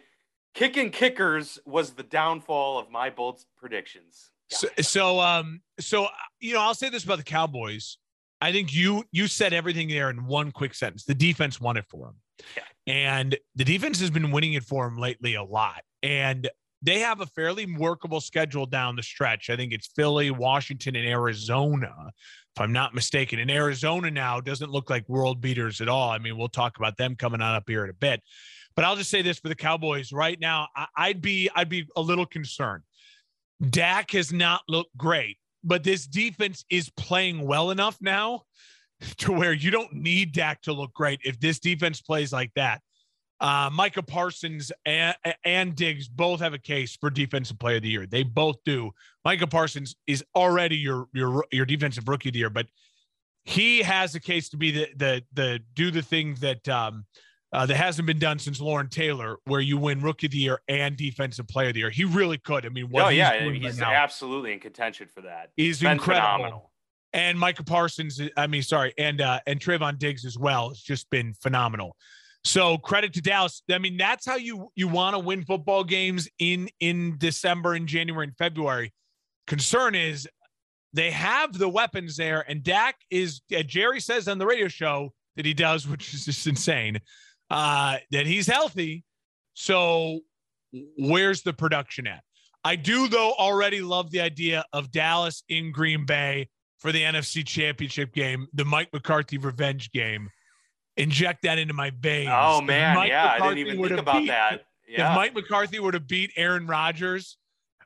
[0.56, 4.30] Kicking kickers was the downfall of my bold predictions.
[4.48, 6.08] So, so um so
[6.40, 7.98] you know I'll say this about the Cowboys.
[8.40, 11.04] I think you you said everything there in one quick sentence.
[11.04, 12.16] The defense won it for them,
[12.56, 12.62] Yeah.
[12.92, 15.82] and the defense has been winning it for them lately a lot.
[16.02, 16.48] And
[16.82, 19.50] they have a fairly workable schedule down the stretch.
[19.50, 21.92] I think it's Philly, Washington, and Arizona,
[22.54, 23.38] if I'm not mistaken.
[23.40, 26.10] And Arizona now doesn't look like world beaters at all.
[26.10, 28.22] I mean, we'll talk about them coming on up here in a bit.
[28.76, 31.86] But I'll just say this for the Cowboys right now, I, I'd be I'd be
[31.96, 32.82] a little concerned.
[33.70, 38.42] Dak has not looked great, but this defense is playing well enough now
[39.18, 42.80] to where you don't need Dak to look great if this defense plays like that.
[43.38, 47.90] Uh, Micah Parsons and, and Diggs both have a case for defensive player of the
[47.90, 48.06] year.
[48.06, 48.92] They both do.
[49.26, 52.66] Micah Parsons is already your your your defensive rookie of the year, but
[53.44, 57.04] he has a case to be the the the do the thing that um,
[57.52, 60.60] uh, that hasn't been done since Lawrence Taylor, where you win rookie of the year
[60.68, 61.90] and defensive player of the year.
[61.90, 62.66] He really could.
[62.66, 65.50] I mean, what oh he's yeah, he's right now absolutely in contention for that.
[65.56, 66.00] Been incredible.
[66.02, 66.72] phenomenal.
[67.12, 70.70] And Micah Parsons, I mean, sorry, and uh, and Trevon Diggs as well.
[70.70, 71.96] It's just been phenomenal.
[72.44, 73.62] So credit to Dallas.
[73.70, 77.86] I mean, that's how you you want to win football games in in December and
[77.86, 78.92] January and February.
[79.46, 80.28] Concern is
[80.92, 83.40] they have the weapons there, and Dak is.
[83.56, 87.00] Uh, Jerry says on the radio show that he does, which is just insane,
[87.50, 89.04] uh, that he's healthy.
[89.54, 90.20] So
[90.98, 92.22] where's the production at?
[92.64, 97.46] I do, though, already love the idea of Dallas in Green Bay for the NFC
[97.46, 100.30] Championship game, the Mike McCarthy revenge game.
[100.96, 102.30] Inject that into my veins.
[102.32, 104.64] Oh man, Mike yeah, I didn't even think about beat- that.
[104.88, 105.10] Yeah.
[105.10, 107.38] If Mike McCarthy were to beat Aaron Rodgers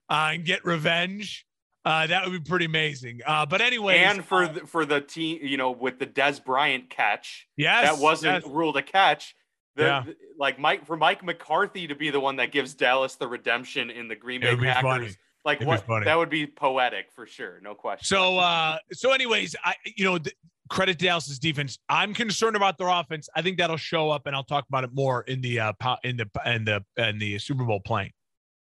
[0.09, 1.47] uh, and get revenge,
[1.85, 3.21] uh, that would be pretty amazing.
[3.27, 6.91] Uh, but anyway, and for the, for the team, you know, with the Dez Bryant
[6.91, 8.53] catch, yes, that wasn't yes.
[8.53, 9.35] ruled a catch.
[9.77, 10.03] The, Yeah.
[10.07, 13.91] the- like Mike for Mike McCarthy to be the one that gives Dallas the redemption
[13.91, 14.83] in the Green Bay Packers.
[14.83, 15.11] funny.
[15.45, 18.05] Like It'd what that would be poetic for sure, no question.
[18.05, 20.35] So, uh, so anyways, I you know th-
[20.69, 21.79] credit to Dallas's defense.
[21.89, 23.27] I'm concerned about their offense.
[23.35, 25.97] I think that'll show up, and I'll talk about it more in the uh po-
[26.05, 28.11] in the in the in the Super Bowl plane.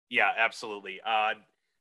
[0.09, 1.01] Yeah, absolutely.
[1.05, 1.33] Uh,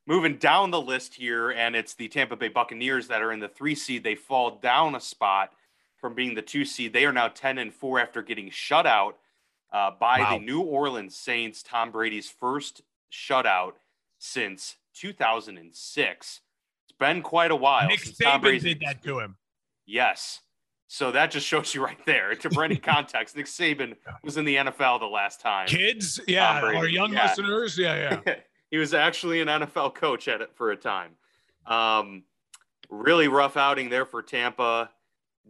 [0.08, 3.48] moving down the list here, and it's the Tampa Bay Buccaneers that are in the
[3.48, 4.02] three seed.
[4.02, 5.52] They fall down a spot
[6.00, 6.92] from being the two seed.
[6.92, 9.18] They are now 10 and four after getting shut out
[9.72, 10.38] uh, by Wow.
[10.38, 12.82] the New Orleans Saints, Tom Brady's first
[13.12, 13.74] shutout
[14.18, 16.40] since 2006.
[16.88, 19.36] It's been quite a while Nick since Tom Saban Brady's did that to him.
[19.86, 20.40] Yes.
[20.88, 22.34] So that just shows you right there.
[22.34, 25.68] To for any context, Nick Saban was in the NFL the last time.
[25.68, 27.26] Kids, yeah, our young yeah.
[27.28, 28.34] listeners, yeah, yeah.
[28.70, 31.12] he was actually an NFL coach at it for a time.
[31.66, 32.24] Um,
[32.88, 34.90] really rough outing there for Tampa.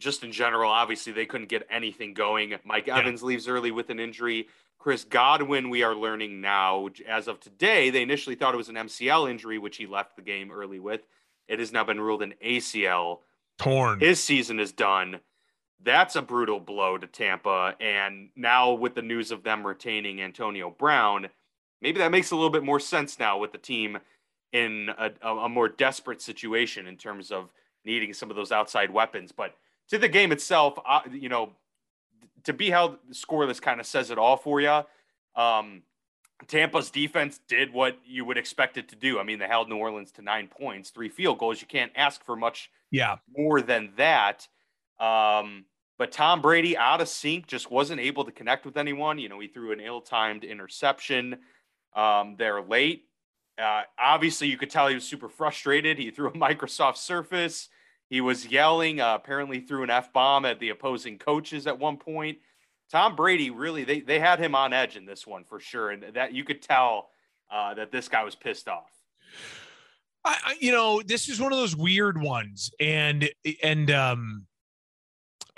[0.01, 2.57] Just in general, obviously they couldn't get anything going.
[2.65, 2.99] Mike Yeah.
[2.99, 4.49] Evans leaves early with an injury.
[4.79, 8.77] Chris Godwin, we are learning now, as of today, they initially thought it was an
[8.77, 11.03] MCL injury, which he left the game early with.
[11.49, 13.19] It has now been ruled an ACL.
[13.59, 14.01] Torn.
[14.01, 15.21] His season is done.
[15.83, 17.75] That's a brutal blow to Tampa.
[17.79, 21.29] And now, with the news of them retaining Antonio Brown,
[21.83, 23.99] maybe that makes a little bit more sense now with the team
[24.53, 27.51] in a, a, a more desperate situation in terms of
[27.85, 29.33] needing some of those outside weapons.
[29.33, 29.55] But
[29.91, 31.51] to the game itself, uh, you know,
[32.45, 34.83] to be held scoreless kind of says it all for you.
[35.37, 35.83] Um,
[36.49, 39.19] Tampa's defense did what you would expect it to do.
[39.19, 41.61] I mean, they held New Orleans to nine points, three field goals.
[41.61, 43.17] You can't ask for much yeah.
[43.37, 44.49] more than that.
[44.99, 45.67] Um,
[45.99, 49.19] But Tom Brady out of sync just wasn't able to connect with anyone.
[49.19, 51.41] You know, he threw an ill-timed interception
[51.95, 53.05] um, there late.
[53.61, 55.99] Uh, obviously, you could tell he was super frustrated.
[55.99, 57.69] He threw a Microsoft Surface.
[58.11, 59.01] He was yelling.
[59.01, 62.39] Uh, apparently, threw an f bomb at the opposing coaches at one point.
[62.91, 66.03] Tom Brady really they they had him on edge in this one for sure, and
[66.15, 67.11] that you could tell
[67.51, 68.91] uh, that this guy was pissed off.
[70.23, 73.31] I, you know, this is one of those weird ones, and
[73.63, 74.47] and um,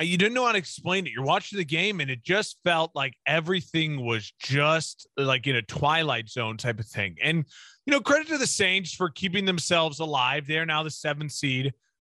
[0.00, 1.12] you didn't know how to explain it.
[1.12, 5.62] You're watching the game, and it just felt like everything was just like in a
[5.62, 7.16] twilight zone type of thing.
[7.22, 7.44] And
[7.86, 10.46] you know, credit to the Saints for keeping themselves alive.
[10.46, 11.72] They're now the seventh seed.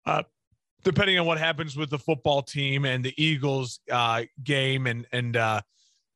[0.09, 0.23] Uh,
[0.85, 5.37] depending on what happens with the football team and the Eagles uh, game, and and
[5.37, 5.61] uh,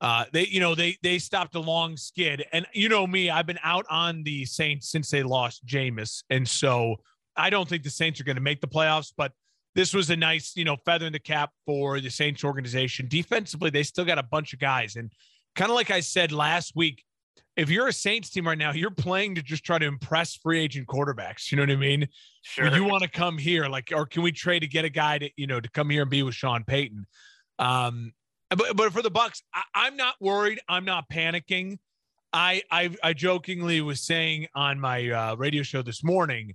[0.01, 2.45] uh, they, you know, they they stopped a long skid.
[2.53, 6.49] And you know me, I've been out on the Saints since they lost Jameis, and
[6.49, 6.97] so
[7.37, 9.33] I don't think the Saints are going to make the playoffs, but
[9.75, 13.09] this was a nice, you know, feather in the cap for the Saints organization.
[13.09, 14.97] Defensively, they still got a bunch of guys.
[14.97, 15.11] And
[15.55, 17.05] kind of like I said last week,
[17.57, 20.61] if you're a Saints team right now, you're playing to just try to impress free
[20.61, 21.51] agent quarterbacks.
[21.51, 22.09] You know what I mean?
[22.43, 22.75] Sure.
[22.75, 25.31] you want to come here, like, or can we trade to get a guy to,
[25.37, 27.07] you know, to come here and be with Sean Payton?
[27.59, 28.13] Um,
[28.51, 29.43] but, but for the Bucks,
[29.75, 30.61] I, am not worried.
[30.69, 31.79] I'm not panicking.
[32.33, 36.55] I, I, I jokingly was saying on my uh, radio show this morning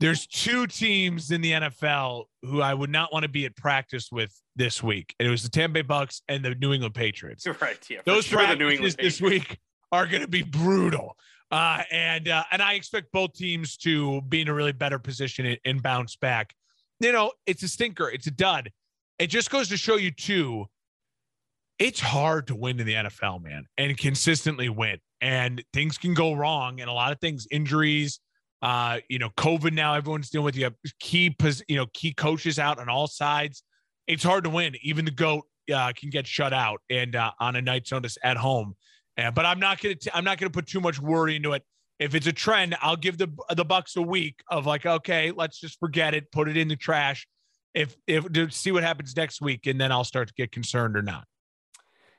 [0.00, 4.10] there's two teams in the NFL who I would not want to be at practice
[4.10, 5.14] with this week.
[5.20, 7.46] And it was the Tampa Bay Bucks and the New England Patriots.
[7.60, 7.78] Right.
[7.88, 8.00] Yeah.
[8.04, 9.58] Those sure practices New England this week
[9.92, 11.16] are going to be brutal.
[11.50, 15.56] Uh, and uh, and I expect both teams to be in a really better position
[15.64, 16.54] and, bounce back.
[16.98, 18.08] You know, it's a stinker.
[18.08, 18.70] It's a dud.
[19.18, 20.66] It just goes to show you too.
[21.78, 24.98] It's hard to win in the NFL, man, and consistently win.
[25.20, 28.18] And things can go wrong, and a lot of things, injuries,
[28.62, 31.36] uh, you know, COVID now everyone's dealing with you have key,
[31.68, 33.62] you know, key coaches out on all sides.
[34.06, 34.74] It's hard to win.
[34.82, 38.36] Even the goat uh, can get shut out and uh, on a night's notice at
[38.36, 38.74] home.
[39.18, 41.62] Uh, but I'm not gonna i I'm not gonna put too much worry into it.
[41.98, 45.60] If it's a trend, I'll give the the Bucks a week of like, okay, let's
[45.60, 47.26] just forget it, put it in the trash.
[47.74, 50.96] If if to see what happens next week, and then I'll start to get concerned
[50.96, 51.26] or not.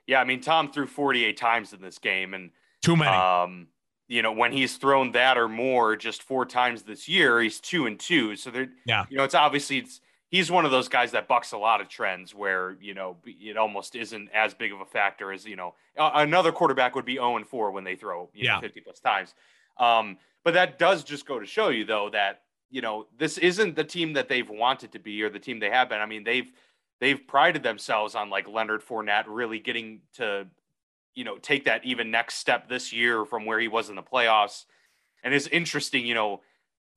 [0.07, 2.51] Yeah, I mean, Tom threw 48 times in this game, and
[2.81, 3.15] too many.
[3.15, 3.67] Um,
[4.07, 7.85] you know, when he's thrown that or more just four times this year, he's two
[7.87, 8.35] and two.
[8.35, 10.01] So there, yeah, you know, it's obviously it's
[10.33, 13.55] he's one of those guys that bucks a lot of trends where you know it
[13.55, 17.37] almost isn't as big of a factor as you know another quarterback would be zero
[17.37, 19.35] and four when they throw you know, fifty plus times.
[19.77, 23.75] Um, but that does just go to show you though that you know this isn't
[23.75, 26.01] the team that they've wanted to be or the team they have been.
[26.01, 26.51] I mean they've
[26.99, 30.47] they've prided themselves on like Leonard Fournette really getting to
[31.15, 34.03] you know, take that even next step this year from where he was in the
[34.03, 34.65] playoffs.
[35.23, 36.41] And it's interesting, you know,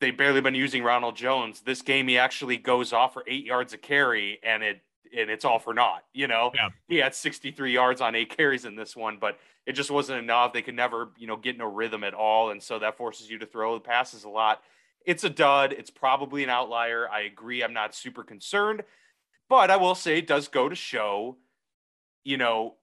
[0.01, 1.61] they've barely been using Ronald Jones.
[1.61, 4.81] This game, he actually goes off for eight yards of carry, and it
[5.17, 6.05] and it's all for naught.
[6.13, 6.69] You know, yeah.
[6.89, 10.53] he had 63 yards on eight carries in this one, but it just wasn't enough.
[10.53, 13.39] They could never, you know, get no rhythm at all, and so that forces you
[13.39, 14.63] to throw the passes a lot.
[15.05, 15.73] It's a dud.
[15.73, 17.09] It's probably an outlier.
[17.09, 17.63] I agree.
[17.63, 18.83] I'm not super concerned,
[19.49, 21.37] but I will say it does go to show,
[22.25, 22.75] you know,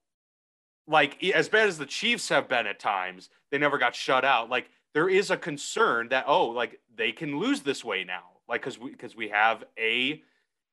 [0.86, 4.50] like as bad as the Chiefs have been at times, they never got shut out.
[4.50, 8.62] Like there is a concern that oh, like they can lose this way now, like
[8.62, 10.22] because we because we have a,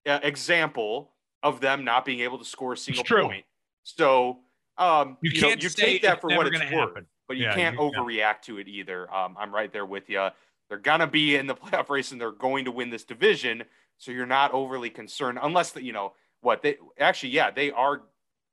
[0.06, 1.12] example
[1.44, 3.44] of them not being able to score a single point.
[3.84, 4.40] So
[4.78, 7.08] um, you, you can't know, you take that for what it's worth, happen.
[7.28, 8.34] but you yeah, can't you, overreact yeah.
[8.44, 9.14] to it either.
[9.14, 10.30] Um, I'm right there with you.
[10.70, 13.64] They're gonna be in the playoff race and they're going to win this division,
[13.98, 18.04] so you're not overly concerned unless that you know what they actually yeah they are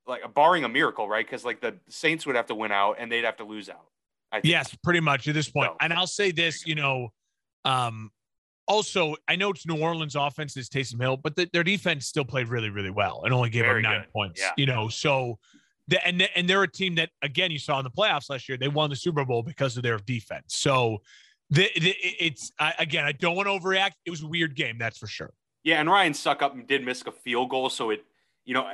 [0.07, 1.27] like barring a miracle, right?
[1.27, 3.89] Because like the Saints would have to win out and they'd have to lose out.
[4.43, 5.71] Yes, pretty much at this point.
[5.71, 7.09] So, and I'll say this, you know,
[7.65, 8.11] um,
[8.67, 12.25] also I know it's New Orleans offense is Taysom Hill, but the, their defense still
[12.25, 14.13] played really, really well and only gave up nine good.
[14.13, 14.41] points.
[14.41, 14.53] Yeah.
[14.57, 15.39] You know, so
[15.89, 18.59] the, and and they're a team that again you saw in the playoffs last year.
[18.59, 20.55] They won the Super Bowl because of their defense.
[20.57, 20.99] So
[21.51, 23.93] the, the it's I, again I don't want to overreact.
[24.05, 25.33] It was a weird game, that's for sure.
[25.65, 28.05] Yeah, and Ryan Succop and did miss a field goal, so it
[28.45, 28.69] you know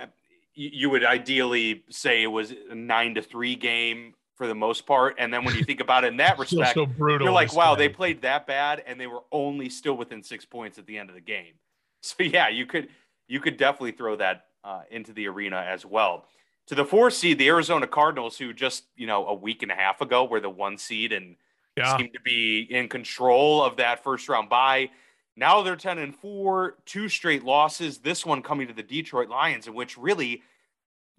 [0.56, 5.16] you would ideally say it was a nine to three game for the most part.
[5.18, 7.88] And then when you think about it in that respect, so you're like, wow, they
[7.88, 11.14] played that bad and they were only still within six points at the end of
[11.14, 11.54] the game.
[12.06, 12.88] So yeah, you could
[13.28, 16.26] you could definitely throw that uh, into the arena as well.
[16.66, 19.74] To the four seed, the Arizona Cardinals, who just you know a week and a
[19.74, 21.36] half ago were the one seed and
[21.78, 21.96] yeah.
[21.96, 24.90] seemed to be in control of that first round bye.
[25.36, 27.98] Now they're 10 and 4, two straight losses.
[27.98, 30.42] This one coming to the Detroit Lions, in which really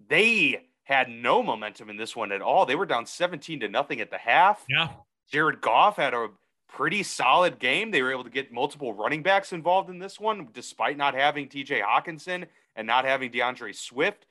[0.08, 2.64] they had no momentum in this one at all.
[2.64, 4.64] They were down 17 to nothing at the half.
[4.68, 4.88] Yeah.
[5.30, 6.28] Jared Goff had a
[6.68, 7.90] pretty solid game.
[7.90, 11.48] They were able to get multiple running backs involved in this one, despite not having
[11.48, 12.46] TJ Hockenson
[12.76, 14.26] and not having D'Andre Swift.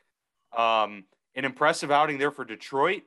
[0.58, 1.04] Um,
[1.36, 3.04] an impressive outing there for Detroit.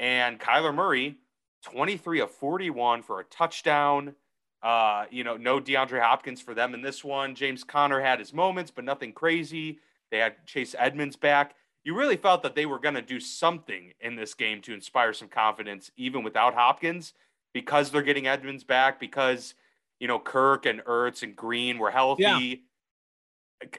[0.00, 1.18] And Kyler Murray,
[1.62, 4.16] 23 of 41 for a touchdown.
[4.64, 7.36] Uh, you know, no DeAndre Hopkins for them in this one.
[7.36, 9.78] James Conner had his moments, but nothing crazy.
[10.10, 11.54] They had Chase Edmonds back.
[11.84, 15.12] You really felt that they were going to do something in this game to inspire
[15.12, 17.14] some confidence, even without Hopkins,
[17.54, 19.54] because they're getting Edmonds back, because,
[19.98, 22.64] you know, Kirk and Ertz and Green were healthy.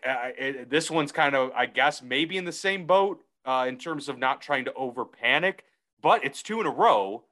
[0.04, 0.64] Yeah.
[0.68, 4.20] This one's kind of, I guess, maybe in the same boat uh, in terms of
[4.20, 5.64] not trying to over panic,
[6.02, 7.24] but it's two in a row.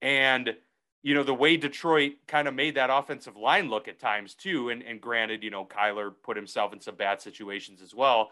[0.00, 0.56] And,
[1.04, 4.70] you know, the way Detroit kind of made that offensive line look at times too.
[4.70, 8.30] And, and granted, you know, Kyler put himself in some bad situations as well.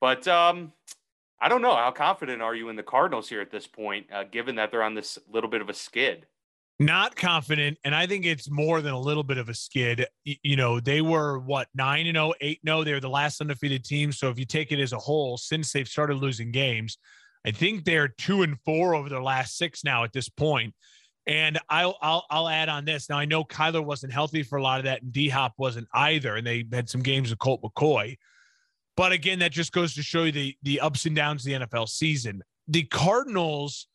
[0.00, 0.72] But um,
[1.40, 1.74] I don't know.
[1.74, 4.82] How confident are you in the Cardinals here at this point, uh, given that they're
[4.82, 6.26] on this little bit of a skid?
[6.78, 7.78] Not confident.
[7.84, 10.06] And I think it's more than a little bit of a skid.
[10.24, 12.84] You know, they were what, 9 and 0, 8 0.
[12.84, 14.12] They're the last undefeated team.
[14.12, 16.96] So if you take it as a whole, since they've started losing games,
[17.46, 20.74] I think they're two and four over their last six now at this point.
[21.26, 23.10] And I'll, I'll I'll add on this.
[23.10, 25.86] Now I know Kyler wasn't healthy for a lot of that, and D Hop wasn't
[25.92, 28.16] either, and they had some games with Colt McCoy.
[29.00, 31.66] But again, that just goes to show you the the ups and downs of the
[31.66, 32.42] NFL season.
[32.68, 33.86] The Cardinals,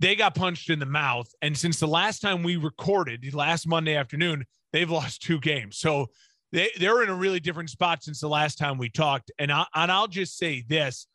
[0.00, 3.94] they got punched in the mouth, and since the last time we recorded, last Monday
[3.94, 5.78] afternoon, they've lost two games.
[5.78, 6.08] So
[6.50, 9.30] they they're in a really different spot since the last time we talked.
[9.38, 11.06] And I, and I'll just say this: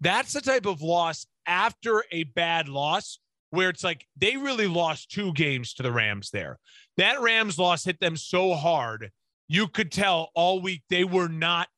[0.00, 5.12] that's the type of loss after a bad loss where it's like they really lost
[5.12, 6.58] two games to the Rams there.
[6.96, 9.12] That Rams loss hit them so hard,
[9.46, 11.68] you could tell all week they were not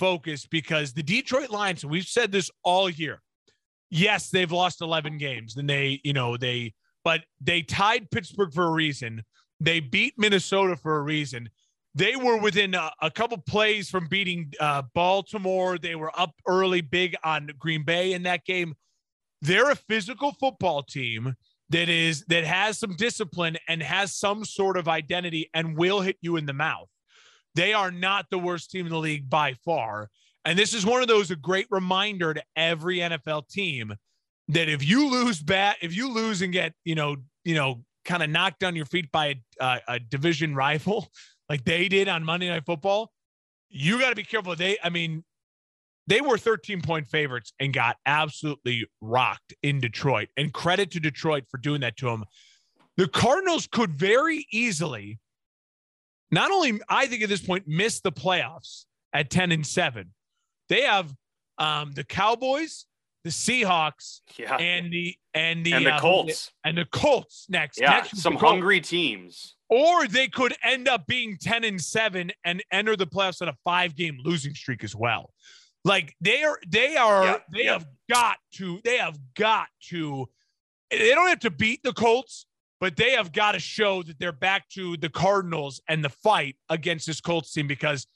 [0.00, 3.20] focused because the Detroit Lions, we've said this all year.
[3.90, 8.64] Yes, they've lost 11 games and they, you know, they, but they tied Pittsburgh for
[8.64, 9.22] a reason.
[9.60, 11.50] They beat Minnesota for a reason.
[11.94, 15.76] They were within a, a couple plays from beating uh, Baltimore.
[15.76, 18.74] They were up early, big on Green Bay in that game
[19.42, 21.34] they're a physical football team
[21.70, 26.16] that is that has some discipline and has some sort of identity and will hit
[26.20, 26.88] you in the mouth.
[27.54, 30.08] They are not the worst team in the league by far.
[30.44, 33.94] And this is one of those a great reminder to every NFL team
[34.48, 38.22] that if you lose bat, if you lose and get, you know, you know, kind
[38.22, 39.26] of knocked on your feet by
[39.60, 41.08] a, uh, a division rival
[41.48, 43.10] like they did on Monday Night Football,
[43.68, 44.56] you got to be careful.
[44.56, 45.24] They, I mean,
[46.06, 50.28] they were 13 point favorites and got absolutely rocked in Detroit.
[50.36, 52.24] And credit to Detroit for doing that to them.
[52.96, 55.20] The Cardinals could very easily,
[56.30, 60.12] not only, I think at this point, missed the playoffs at 10 and 7.
[60.68, 61.12] They have
[61.58, 62.86] um, the Cowboys,
[63.24, 64.56] the Seahawks, yeah.
[64.56, 67.80] and the and the and the uh, Colts and the Colts next.
[67.80, 69.56] Yeah, next some hungry teams.
[69.68, 73.54] Or they could end up being 10 and 7 and enter the playoffs on a
[73.62, 75.30] five game losing streak as well.
[75.84, 77.78] Like they are, they are, yep, they yep.
[77.78, 80.28] have got to, they have got to.
[80.90, 82.46] They don't have to beat the Colts,
[82.80, 86.56] but they have got to show that they're back to the Cardinals and the fight
[86.68, 88.06] against this Colts team because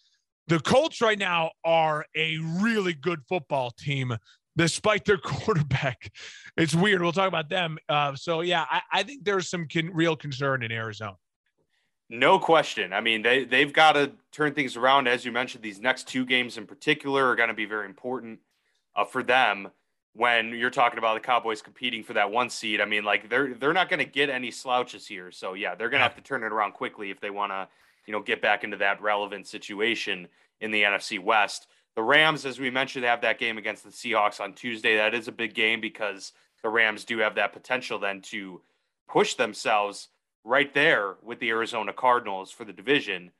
[0.48, 4.16] the Colts right now are a really good football team
[4.56, 6.10] despite their quarterback.
[6.56, 7.02] It's weird.
[7.02, 7.78] We'll talk about them.
[7.88, 11.16] Uh, so, yeah, I, I, think there's some con- real concern in Arizona.
[12.10, 12.92] No question.
[12.92, 15.08] I mean, they they've got to turn things around.
[15.08, 18.40] As you mentioned, these next two games in particular are going to be very important
[18.94, 19.70] uh, for them.
[20.16, 23.54] When you're talking about the Cowboys competing for that one seed, I mean, like they're
[23.54, 25.30] they're not going to get any slouches here.
[25.32, 27.68] So yeah, they're going to have to turn it around quickly if they want to,
[28.06, 30.28] you know, get back into that relevant situation
[30.60, 31.66] in the NFC West.
[31.96, 34.96] The Rams, as we mentioned, have that game against the Seahawks on Tuesday.
[34.96, 38.62] That is a big game because the Rams do have that potential then to
[39.08, 40.08] push themselves
[40.44, 43.30] right there with the Arizona Cardinals for the division.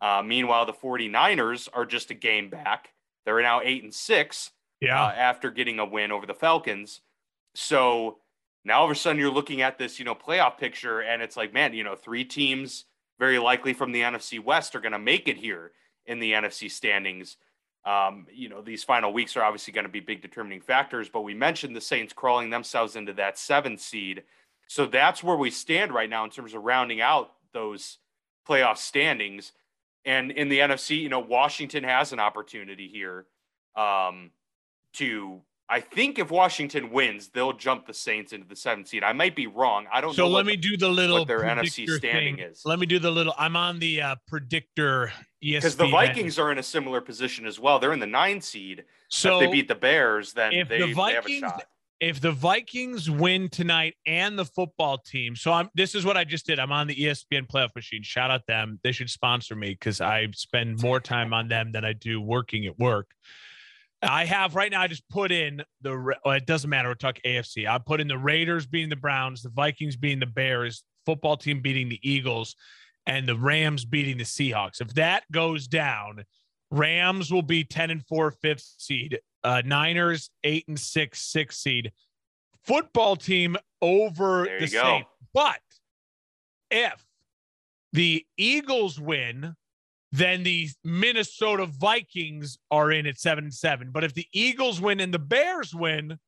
[0.00, 2.90] Uh, meanwhile, the 49ers are just a game back.
[3.24, 4.50] They're now eight and six
[4.84, 5.04] yeah.
[5.04, 7.00] Uh, after getting a win over the Falcons.
[7.54, 8.18] So
[8.64, 11.36] now all of a sudden you're looking at this, you know, playoff picture, and it's
[11.36, 12.84] like, man, you know, three teams
[13.18, 15.72] very likely from the NFC West are going to make it here
[16.06, 17.36] in the NFC standings.
[17.84, 21.20] Um, you know, these final weeks are obviously going to be big determining factors, but
[21.20, 24.22] we mentioned the Saints crawling themselves into that seven seed.
[24.66, 27.98] So that's where we stand right now in terms of rounding out those
[28.48, 29.52] playoff standings.
[30.06, 33.26] And in the NFC, you know, Washington has an opportunity here
[33.76, 34.30] um,
[34.94, 35.42] to.
[35.66, 39.02] I think if Washington wins, they'll jump the Saints into the seventh seed.
[39.02, 39.86] I might be wrong.
[39.90, 40.28] I don't so know.
[40.28, 42.44] So let me do the little what their NFC standing thing.
[42.44, 42.62] is.
[42.66, 43.34] Let me do the little.
[43.38, 47.58] I'm on the uh, predictor Yes, because the Vikings are in a similar position as
[47.58, 47.78] well.
[47.78, 48.84] They're in the nine seed.
[49.08, 51.64] So if they beat the Bears, then if they, the Vikings, they have a shot
[52.00, 56.24] if the Vikings win tonight and the football team, so I'm this is what I
[56.24, 56.58] just did.
[56.58, 58.02] I'm on the ESPN playoff machine.
[58.02, 58.78] Shout out them.
[58.82, 62.66] They should sponsor me because I spend more time on them than I do working
[62.66, 63.10] at work.
[64.04, 64.80] I have right now.
[64.80, 66.14] I just put in the.
[66.24, 66.88] Well, it doesn't matter.
[66.88, 67.66] We're talking AFC.
[67.68, 71.60] I put in the Raiders beating the Browns, the Vikings beating the Bears, football team
[71.60, 72.56] beating the Eagles,
[73.06, 74.80] and the Rams beating the Seahawks.
[74.80, 76.24] If that goes down,
[76.70, 79.20] Rams will be ten and four, fifth seed.
[79.42, 81.92] Uh, Niners eight and six, sixth seed.
[82.64, 85.04] Football team over the same.
[85.34, 85.60] But
[86.70, 87.04] if
[87.92, 89.54] the Eagles win,
[90.14, 93.90] then the Minnesota Vikings are in at seven and seven.
[93.90, 96.20] But if the Eagles win and the Bears win,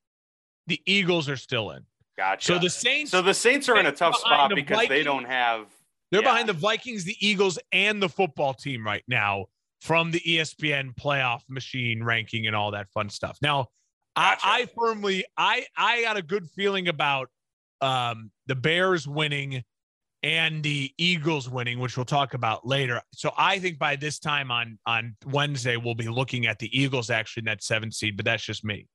[0.66, 1.84] the Eagles are still in.
[2.18, 2.54] Gotcha.
[2.54, 3.12] So the Saints.
[3.12, 5.66] So the Saints are in a tough spot the because Vikings, they don't have.
[6.10, 6.30] They're yeah.
[6.30, 9.46] behind the Vikings, the Eagles, and the football team right now
[9.80, 13.38] from the ESPN playoff machine ranking and all that fun stuff.
[13.40, 13.68] Now,
[14.16, 14.44] gotcha.
[14.44, 17.28] I, I firmly, I, I got a good feeling about
[17.80, 19.62] um, the Bears winning
[20.26, 23.00] and the Eagles winning, which we'll talk about later.
[23.12, 27.10] So I think by this time on on Wednesday, we'll be looking at the Eagles
[27.10, 28.88] actually in that seventh seed, but that's just me.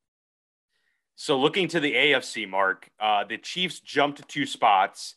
[1.16, 5.16] So looking to the AFC, Mark, uh, the Chiefs jumped two spots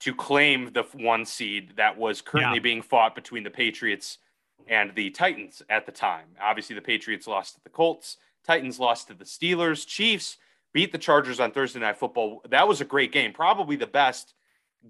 [0.00, 2.62] to claim the one seed that was currently yeah.
[2.62, 4.18] being fought between the Patriots
[4.66, 6.26] and the Titans at the time.
[6.42, 10.38] Obviously, the Patriots lost to the Colts, Titans lost to the Steelers, Chiefs
[10.74, 12.42] beat the Chargers on Thursday Night Football.
[12.50, 14.34] That was a great game, probably the best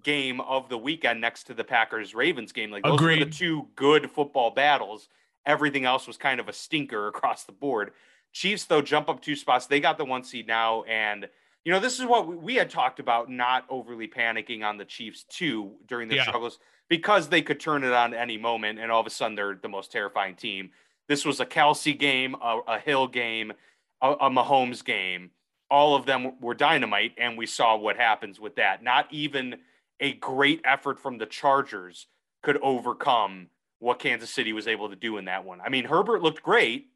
[0.03, 2.71] game of the weekend next to the Packers Ravens game.
[2.71, 3.19] Like those Agreed.
[3.21, 5.09] were the two good football battles.
[5.45, 7.93] Everything else was kind of a stinker across the board.
[8.33, 9.67] Chiefs though jump up two spots.
[9.67, 11.29] They got the one seed now, and
[11.65, 15.25] you know this is what we had talked about: not overly panicking on the Chiefs
[15.25, 16.23] too during the yeah.
[16.23, 19.59] struggles because they could turn it on any moment, and all of a sudden they're
[19.61, 20.71] the most terrifying team.
[21.09, 23.53] This was a Kelce game, a, a Hill game,
[24.01, 25.31] a, a Mahomes game.
[25.71, 28.83] All of them were dynamite, and we saw what happens with that.
[28.83, 29.57] Not even
[30.03, 32.09] a great effort from the Chargers
[32.43, 33.49] could overcome
[33.79, 35.61] what Kansas City was able to do in that one.
[35.61, 36.89] I mean, Herbert looked great,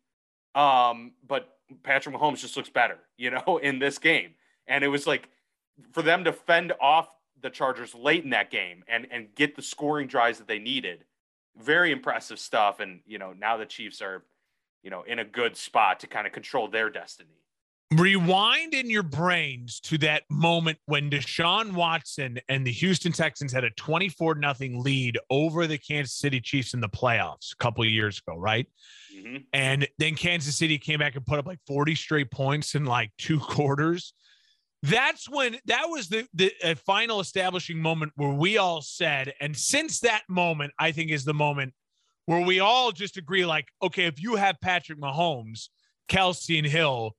[0.54, 4.34] um, but Patrick Mahomes just looks better, you know, in this game.
[4.66, 5.28] And it was like
[5.92, 7.08] for them to fend off
[7.40, 11.04] the Chargers late in that game and and get the scoring drives that they needed.
[11.56, 12.80] Very impressive stuff.
[12.80, 14.24] And you know, now the Chiefs are,
[14.82, 17.38] you know, in a good spot to kind of control their destiny.
[17.94, 23.62] Rewind in your brains to that moment when Deshaun Watson and the Houston Texans had
[23.62, 27.90] a 24 nothing lead over the Kansas City Chiefs in the playoffs a couple of
[27.90, 28.66] years ago, right?
[29.16, 29.36] Mm-hmm.
[29.52, 33.12] And then Kansas City came back and put up like 40 straight points in like
[33.18, 34.14] two quarters.
[34.82, 36.52] That's when that was the the
[36.84, 41.34] final establishing moment where we all said, and since that moment, I think is the
[41.34, 41.72] moment
[42.26, 45.68] where we all just agree, like, okay, if you have Patrick Mahomes,
[46.08, 47.12] Kelce and Hill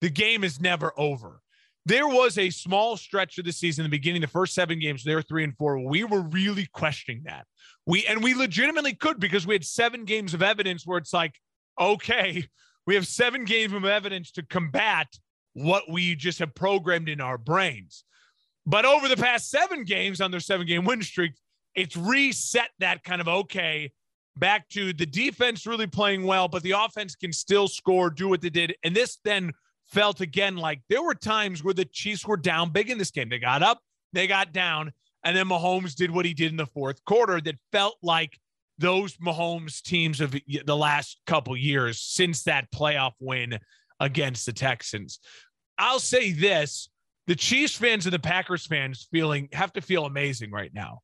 [0.00, 1.40] the game is never over.
[1.86, 5.14] There was a small stretch of the season, the beginning, the first seven games, they
[5.14, 5.78] were three and four.
[5.78, 7.46] We were really questioning that.
[7.86, 11.34] We and we legitimately could because we had seven games of evidence where it's like,
[11.78, 12.46] okay,
[12.86, 15.08] we have seven games of evidence to combat
[15.52, 18.04] what we just have programmed in our brains.
[18.66, 21.32] But over the past seven games on their seven game win streak,
[21.74, 23.92] it's reset that kind of okay
[24.36, 28.40] back to the defense really playing well, but the offense can still score, do what
[28.40, 28.74] they did.
[28.82, 29.52] And this then
[29.88, 33.28] felt again like there were times where the Chiefs were down big in this game.
[33.28, 33.80] They got up,
[34.12, 34.92] they got down,
[35.24, 38.38] and then Mahomes did what he did in the fourth quarter that felt like
[38.78, 43.58] those Mahomes teams of the last couple years since that playoff win
[44.00, 45.20] against the Texans.
[45.78, 46.88] I'll say this
[47.26, 51.00] the Chiefs fans and the Packers fans feeling have to feel amazing right now.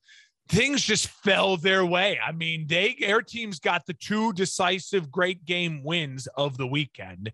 [0.48, 2.18] Things just fell their way.
[2.24, 7.32] I mean, they their teams got the two decisive great game wins of the weekend.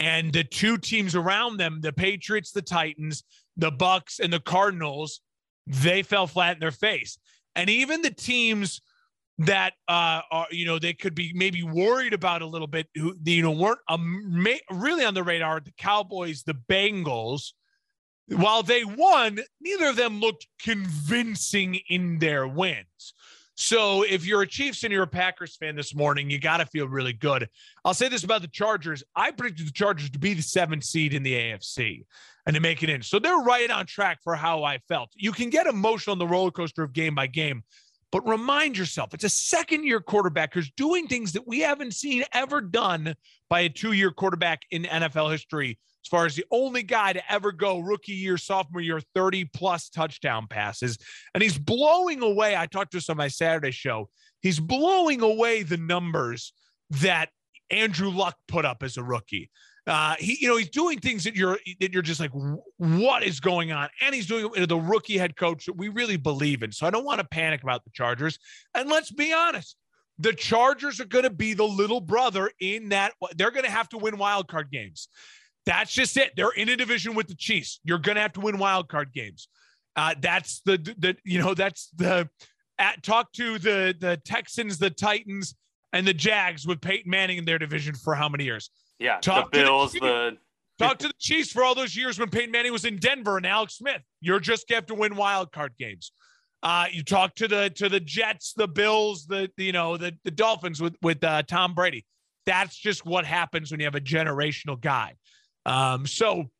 [0.00, 3.22] And the two teams around them, the Patriots, the Titans,
[3.56, 5.20] the Bucs, and the Cardinals,
[5.66, 7.18] they fell flat in their face.
[7.54, 8.80] And even the teams
[9.38, 13.14] that uh, are, you know, they could be maybe worried about a little bit, who
[13.24, 15.60] you know weren't um, really on the radar.
[15.60, 17.52] The Cowboys, the Bengals,
[18.28, 23.14] while they won, neither of them looked convincing in their wins.
[23.60, 26.66] So if you're a Chiefs and you're a Packers fan this morning, you got to
[26.66, 27.46] feel really good.
[27.84, 29.04] I'll say this about the Chargers.
[29.14, 32.06] I predicted the Chargers to be the seventh seed in the AFC
[32.46, 33.02] and to make it in.
[33.02, 35.10] So they're right on track for how I felt.
[35.14, 37.62] You can get emotional on the roller coaster of game by game,
[38.10, 42.24] but remind yourself it's a second year quarterback who's doing things that we haven't seen
[42.32, 43.14] ever done
[43.50, 47.32] by a two year quarterback in NFL history as far as the only guy to
[47.32, 50.98] ever go rookie year, sophomore year, 30 plus touchdown passes.
[51.34, 52.56] And he's blowing away.
[52.56, 54.08] I talked to us on my Saturday show.
[54.40, 56.52] He's blowing away the numbers
[56.90, 57.28] that
[57.70, 59.50] Andrew Luck put up as a rookie.
[59.86, 62.30] Uh, he, you know, he's doing things that you're that you're just like,
[62.76, 63.88] what is going on?
[64.00, 66.70] And he's doing it with the rookie head coach that we really believe in.
[66.70, 68.38] So I don't want to panic about the Chargers.
[68.74, 69.76] And let's be honest,
[70.18, 73.88] the Chargers are going to be the little brother in that they're going to have
[73.90, 75.08] to win wild card games.
[75.66, 76.32] That's just it.
[76.36, 77.80] They're in a division with the Chiefs.
[77.84, 79.48] You're going to have to win wild card games.
[79.96, 82.28] Uh, that's the the you know that's the
[82.78, 85.54] at, talk to the the Texans, the Titans,
[85.92, 88.70] and the Jags with Peyton Manning in their division for how many years?
[88.98, 90.38] Yeah, talk the Bills, the, the
[90.78, 93.46] talk to the Chiefs for all those years when Peyton Manning was in Denver and
[93.46, 94.02] Alex Smith.
[94.20, 96.12] You're just going to have to win wild card games.
[96.62, 100.14] Uh, you talk to the to the Jets, the Bills, the, the you know the
[100.24, 102.04] the Dolphins with with uh, Tom Brady.
[102.46, 105.14] That's just what happens when you have a generational guy.
[105.66, 106.50] Um, so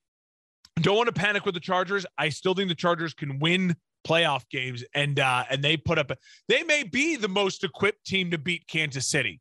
[0.81, 2.07] don't want to panic with the Chargers.
[2.19, 3.77] I still think the Chargers can win
[4.07, 6.11] playoff games, and uh, and they put up.
[6.11, 6.17] A,
[6.49, 9.41] they may be the most equipped team to beat Kansas City.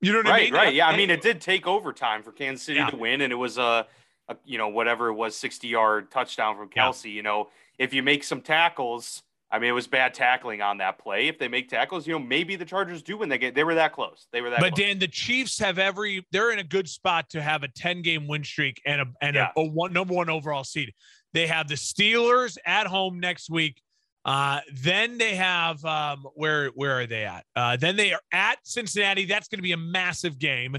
[0.00, 0.54] You know what right, I mean?
[0.54, 2.90] Right, Yeah, I mean it did take overtime for Kansas City Yeah.
[2.90, 3.86] to win, and it was a,
[4.28, 6.86] a you know whatever it was, sixty yard touchdown from Yeah.
[6.86, 7.12] Kelce.
[7.12, 9.22] You know, if you make some tackles,
[9.52, 11.26] I mean it was bad tackling on that play.
[11.28, 13.74] If they make tackles, you know maybe the Chargers do when They get they were
[13.74, 14.26] that close.
[14.32, 14.60] They were that.
[14.60, 14.86] But close.
[14.86, 18.28] Dan, the Chiefs have every they're in a good spot to have a 10 game
[18.28, 19.50] win streak and a and Yeah.
[19.56, 20.92] a, a one number one overall seed.
[21.32, 23.80] They have the Steelers at home next week.
[24.24, 27.44] Uh, then they have um, where where are they at?
[27.56, 29.24] Uh, then they are at Cincinnati.
[29.24, 30.76] That's going to be a massive game,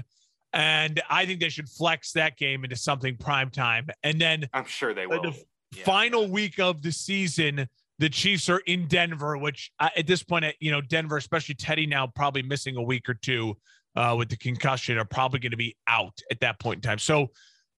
[0.52, 3.88] and I think they should flex that game into something prime time.
[4.04, 5.22] And then I'm sure they will.
[5.22, 5.44] the
[5.74, 5.84] Yeah.
[5.84, 7.66] final week of the season,
[8.02, 11.86] the Chiefs are in Denver, which uh, at this point, you know, Denver, especially Teddy
[11.86, 13.56] now probably missing a week or two
[13.94, 16.98] uh, with the concussion, are probably going to be out at that point in time.
[16.98, 17.28] So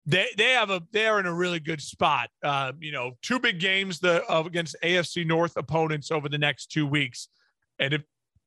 [0.06, 2.30] they they have a they're in a really good spot.
[2.40, 6.66] Uh, you know, two big games the uh, against AFC North opponents over the next
[6.66, 7.26] two weeks,
[7.80, 8.02] and if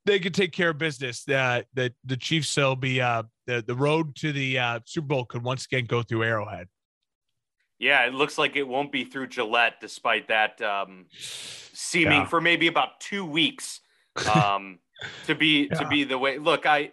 [0.06, 3.74] they could take care of business, that the, the Chiefs will be uh, the the
[3.74, 6.68] road to the uh, Super Bowl could once again go through Arrowhead.
[7.78, 12.26] Yeah, it looks like it won't be through Gillette, despite that um, seeming Yeah.
[12.26, 13.80] for maybe about two weeks
[14.34, 14.78] um,
[15.26, 16.38] to be to be the way.
[16.38, 16.92] Look, I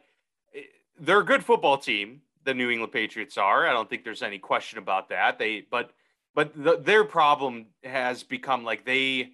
[1.00, 2.22] they're a good football team.
[2.44, 3.66] The New England Patriots are.
[3.66, 5.40] I don't think there's any question about that.
[5.40, 5.92] They, but
[6.36, 9.32] but the, their problem has become like they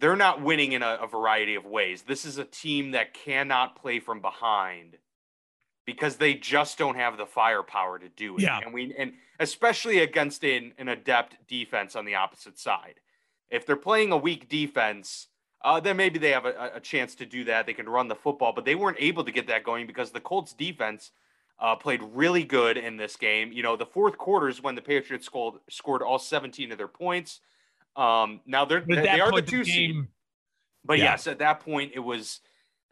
[0.00, 2.02] they're not winning in a, a variety of ways.
[2.02, 4.96] This is a team that cannot play from behind
[5.92, 8.42] because they just don't have the firepower to do it.
[8.42, 8.60] Yeah.
[8.64, 13.00] And we and especially against an, an adept defense on the opposite side.
[13.50, 15.28] If they're playing a weak defense,
[15.64, 17.66] uh, then maybe they have a, a chance to do that.
[17.66, 20.20] They can run the football, but they weren't able to get that going because the
[20.20, 21.10] Colts defense
[21.58, 23.52] uh, played really good in this game.
[23.52, 26.88] You know, the fourth quarter is when the Patriots scored, scored all 17 of their
[26.88, 27.40] points.
[27.96, 29.92] Um, now they're, at they are the two seed.
[29.92, 30.08] game,
[30.84, 31.04] But Yeah.
[31.04, 32.40] yes, at that point, it was,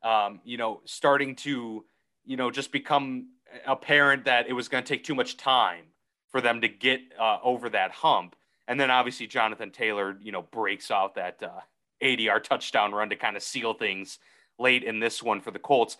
[0.02, 1.84] um, you know, starting to,
[2.28, 3.28] you know, just become
[3.66, 5.84] apparent that it was going to take too much time
[6.28, 8.36] for them to get uh, over that hump.
[8.68, 11.60] And then obviously Jonathan Taylor, you know, breaks out that uh,
[12.02, 14.18] 80 yard touchdown run to kind of seal things
[14.58, 15.96] late in this one for the Colts.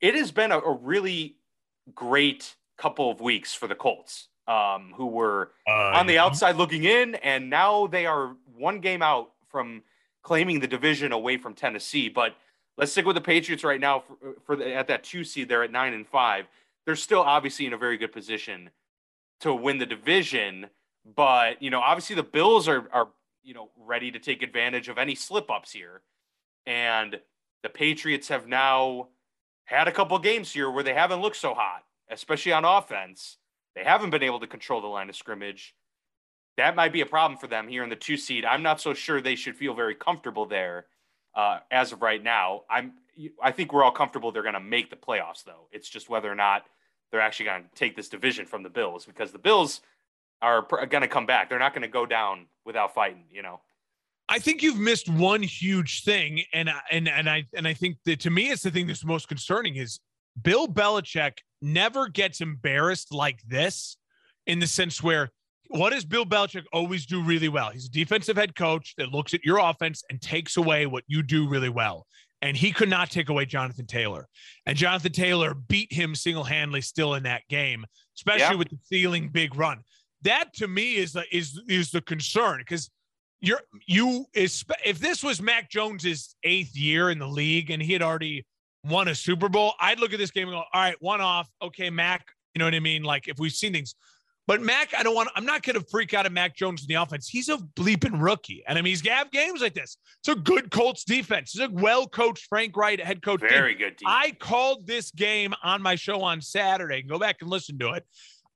[0.00, 1.36] It has been a, a really
[1.96, 6.84] great couple of weeks for the Colts, um, who were uh, on the outside looking
[6.84, 9.82] in, and now they are one game out from
[10.22, 12.08] claiming the division away from Tennessee.
[12.08, 12.36] But
[12.76, 15.48] let's stick with the Patriots right now for, for the, at that two seed.
[15.48, 16.46] They're at nine and five.
[16.86, 18.70] They're still obviously in a very good position
[19.40, 20.66] to win the division.
[21.16, 23.08] But you know, obviously the Bills are are
[23.42, 26.02] you know ready to take advantage of any slip ups here,
[26.66, 27.20] and
[27.62, 29.08] the Patriots have now
[29.64, 33.38] had a couple games here where they haven't looked so hot, especially on offense.
[33.74, 35.74] They haven't been able to control the line of scrimmage.
[36.58, 38.44] That might be a problem for them here in the two seed.
[38.44, 40.86] I'm not so sure they should feel very comfortable there
[41.34, 42.62] uh, as of right now.
[42.70, 42.92] I'm.
[43.42, 45.66] I think we're all comfortable they're going to make the playoffs, though.
[45.70, 46.64] It's just whether or not
[47.10, 49.82] they're actually going to take this division from the Bills because the Bills
[50.40, 51.50] are going to come back.
[51.50, 53.24] They're not going to go down without fighting.
[53.30, 53.60] You know.
[54.28, 58.20] I think you've missed one huge thing, and and and I and I think that
[58.20, 60.00] to me, it's the thing that's most concerning is
[60.40, 63.96] Bill Belichick never gets embarrassed like this,
[64.46, 65.30] in the sense where
[65.68, 67.70] what does Bill Belichick always do really well?
[67.70, 71.22] He's a defensive head coach that looks at your offense and takes away what you
[71.22, 72.06] do really well.
[72.42, 74.26] And he could not take away Jonathan Taylor.
[74.66, 77.84] And Jonathan Taylor beat him single handedly still in that game,
[78.16, 78.54] especially Yeah.
[78.54, 79.82] with the sealing big run.
[80.22, 82.90] That to me is the is is the concern because
[83.40, 87.92] you're you is if this was Mac Jones's eighth year in the league and he
[87.92, 88.44] had already
[88.84, 91.48] won a Super Bowl, I'd look at this game and go, all right, one off.
[91.60, 93.04] Okay, Mac, you know what I mean?
[93.04, 93.94] Like if we've seen things.
[94.48, 96.88] But Mac, I don't want, I'm not going to freak out at Mac Jones in
[96.88, 97.28] the offense.
[97.28, 98.64] He's a bleeping rookie.
[98.66, 99.96] And I mean, he's to have games like this.
[100.20, 101.54] It's a good Colts defense.
[101.54, 103.40] It's a well coached Frank Reich head coach.
[103.40, 103.48] team.
[103.48, 104.08] Very good team.
[104.08, 107.02] I called this game on my show on Saturday.
[107.02, 108.04] Go back and listen to it.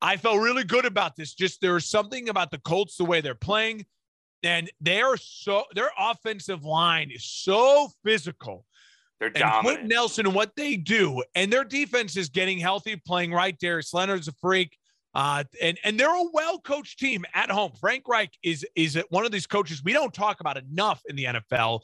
[0.02, 1.34] I felt really good about this.
[1.34, 3.86] Just there's something about the Colts, the way they're playing,
[4.42, 8.64] and they're so their offensive line is so physical.
[9.20, 9.62] They're and dominant.
[9.62, 13.58] Quenton Nelson and what they do, and their defense is getting healthy, playing right.
[13.58, 14.76] Darius Leonard's a freak.
[15.16, 17.72] Uh, and and they're a well coached team at home.
[17.80, 21.24] Frank Reich is is one of these coaches we don't talk about enough in the
[21.24, 21.80] NFL.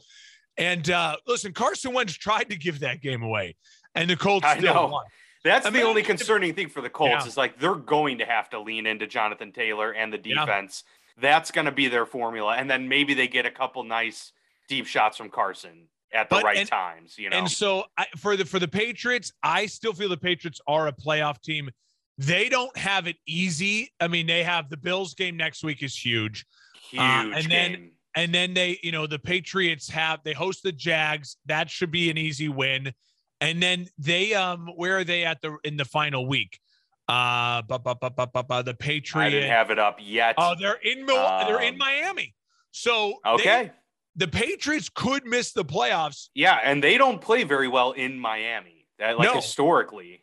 [0.55, 3.55] And uh, listen, Carson Wentz tried to give that game away,
[3.95, 4.87] and the Colts I still know.
[4.87, 5.05] won.
[5.43, 7.25] That's I the only concerning thing for the Colts Yeah.
[7.27, 10.45] is like they're going to have to lean into Jonathan Taylor and the Yeah.
[10.45, 10.83] defense.
[11.19, 14.31] That's going to be their formula, and then maybe they get a couple nice
[14.67, 17.17] deep shots from Carson at the But- right and- times.
[17.17, 20.61] You know, And so I, for the for the Patriots, I still feel the Patriots
[20.67, 21.71] are a playoff team.
[22.17, 23.91] They don't have it easy.
[23.99, 26.45] I mean, they have the Bills game next week is huge.
[26.89, 27.89] huge uh, and then- game.
[28.15, 31.37] And then they, you know, the Patriots have they host the Jags.
[31.47, 32.93] That should be an easy win.
[33.41, 36.59] And then they um where are they at the in the final week?
[37.07, 39.31] Uh bu- bu- bu- bu- bu- bu- the I Patriots.
[39.33, 40.35] didn't have it up yet.
[40.37, 41.15] Oh, they're in Mil-
[41.47, 42.35] they're in Um, Miami.
[42.69, 43.71] So they- okay,
[44.15, 46.29] the Patriots could miss the playoffs.
[46.35, 48.85] yeah, and they don't play very well in Miami.
[48.99, 49.35] That like No.
[49.37, 50.21] historically.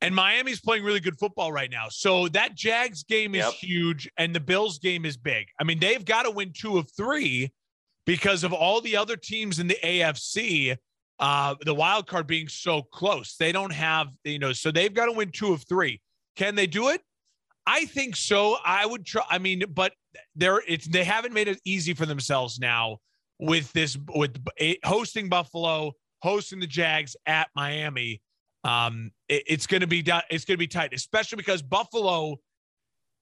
[0.00, 1.86] And Miami's playing really good football right now.
[1.90, 3.52] So that Jags game is Yep.
[3.54, 5.46] huge and the Bills game is big.
[5.60, 7.50] I mean, they've got to win two of three
[8.06, 10.76] because of all the other teams in the AFC,
[11.18, 13.36] uh, the wild card being so close.
[13.36, 16.00] They don't have, you know, so they've got to win two of three.
[16.36, 17.02] Can they do it?
[17.66, 18.56] I think so.
[18.64, 19.22] I would try.
[19.28, 19.92] I mean, but
[20.34, 22.98] they're it's they haven't made it easy for themselves now
[23.38, 24.36] with this with
[24.82, 25.92] hosting Buffalo,
[26.22, 28.22] hosting the Jags at Miami
[28.64, 30.00] um, it- it's going to be
[30.30, 32.36] it's going to be tight, especially because Buffalo,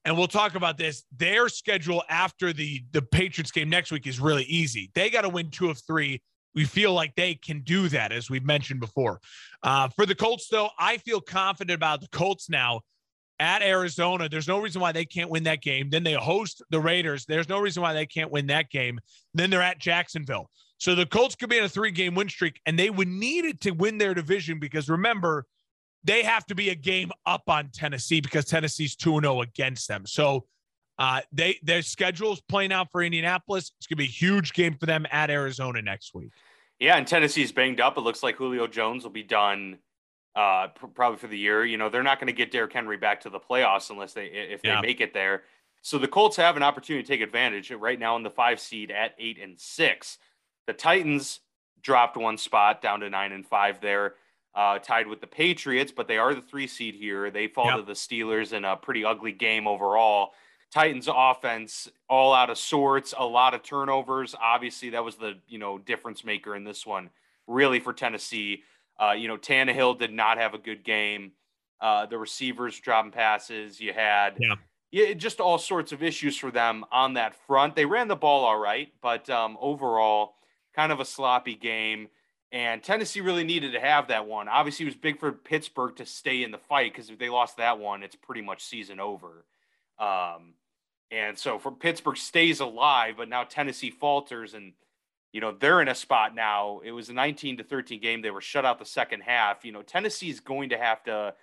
[0.05, 1.03] and we'll talk about this.
[1.17, 4.91] Their schedule after the the Patriots game next week is really easy.
[4.95, 6.21] They got to win two of three.
[6.55, 9.19] We feel like they can do that, as we've mentioned before.
[9.61, 12.81] Uh, for the Colts, though, I feel confident about the Colts now
[13.39, 14.27] at Arizona.
[14.27, 15.89] There's no reason why they can't win that game.
[15.91, 17.25] Then they host the Raiders.
[17.25, 18.99] There's no reason why they can't win that game.
[19.35, 20.49] Then they're at Jacksonville.
[20.79, 23.45] So the Colts could be on a three game win streak, and they would need
[23.45, 25.45] it to win their division because remember,
[26.03, 30.05] they have to be a game up on Tennessee because Tennessee's 2 0 against them.
[30.05, 30.45] So
[30.97, 33.73] uh, they their schedule is playing out for Indianapolis.
[33.77, 36.31] It's going to be a huge game for them at Arizona next week.
[36.79, 37.97] Yeah, and Tennessee's banged up.
[37.97, 39.79] It looks like Julio Jones will be done
[40.33, 41.65] uh, pr- probably for the year.
[41.65, 44.27] You know, they're not going to get Derrick Henry back to the playoffs unless they
[44.27, 44.79] if they Yeah.
[44.79, 45.43] make it there.
[45.81, 48.91] So the Colts have an opportunity to take advantage right now in the five seed
[48.91, 50.17] at eight and six.
[50.69, 51.39] The Titans
[51.81, 54.13] dropped one spot down to nine and five there,
[54.53, 57.31] uh, tied with the Patriots, but they are the three seed here.
[57.31, 57.75] They fall Yep.
[57.77, 60.35] to the Steelers in a pretty ugly game overall.
[60.71, 64.35] Titans offense all out of sorts, a lot of turnovers.
[64.39, 67.09] Obviously, that was the you know difference maker in this one,
[67.47, 68.61] really for Tennessee.
[69.01, 71.31] Uh, you know, Tannehill did not have a good game.
[71.81, 73.81] Uh, the receivers dropping passes.
[73.81, 74.53] You had Yeah.
[74.91, 77.75] yeah, just all sorts of issues for them on that front.
[77.75, 80.35] They ran the ball all right, but um, overall,
[80.79, 82.07] kind of a sloppy game.
[82.53, 84.47] And Tennessee really needed to have that one.
[84.47, 87.57] Obviously, it was big for Pittsburgh to stay in the fight because if they lost
[87.57, 89.43] that one, it's pretty much season over.
[89.99, 90.53] Um,
[91.11, 94.71] and so for Pittsburgh stays alive, but now Tennessee falters, and
[95.33, 96.79] you know they're in a spot now.
[96.83, 98.21] It was a 19 to 13 game.
[98.21, 99.65] They were shut out the second half.
[99.65, 101.33] You know Tennessee's going to have to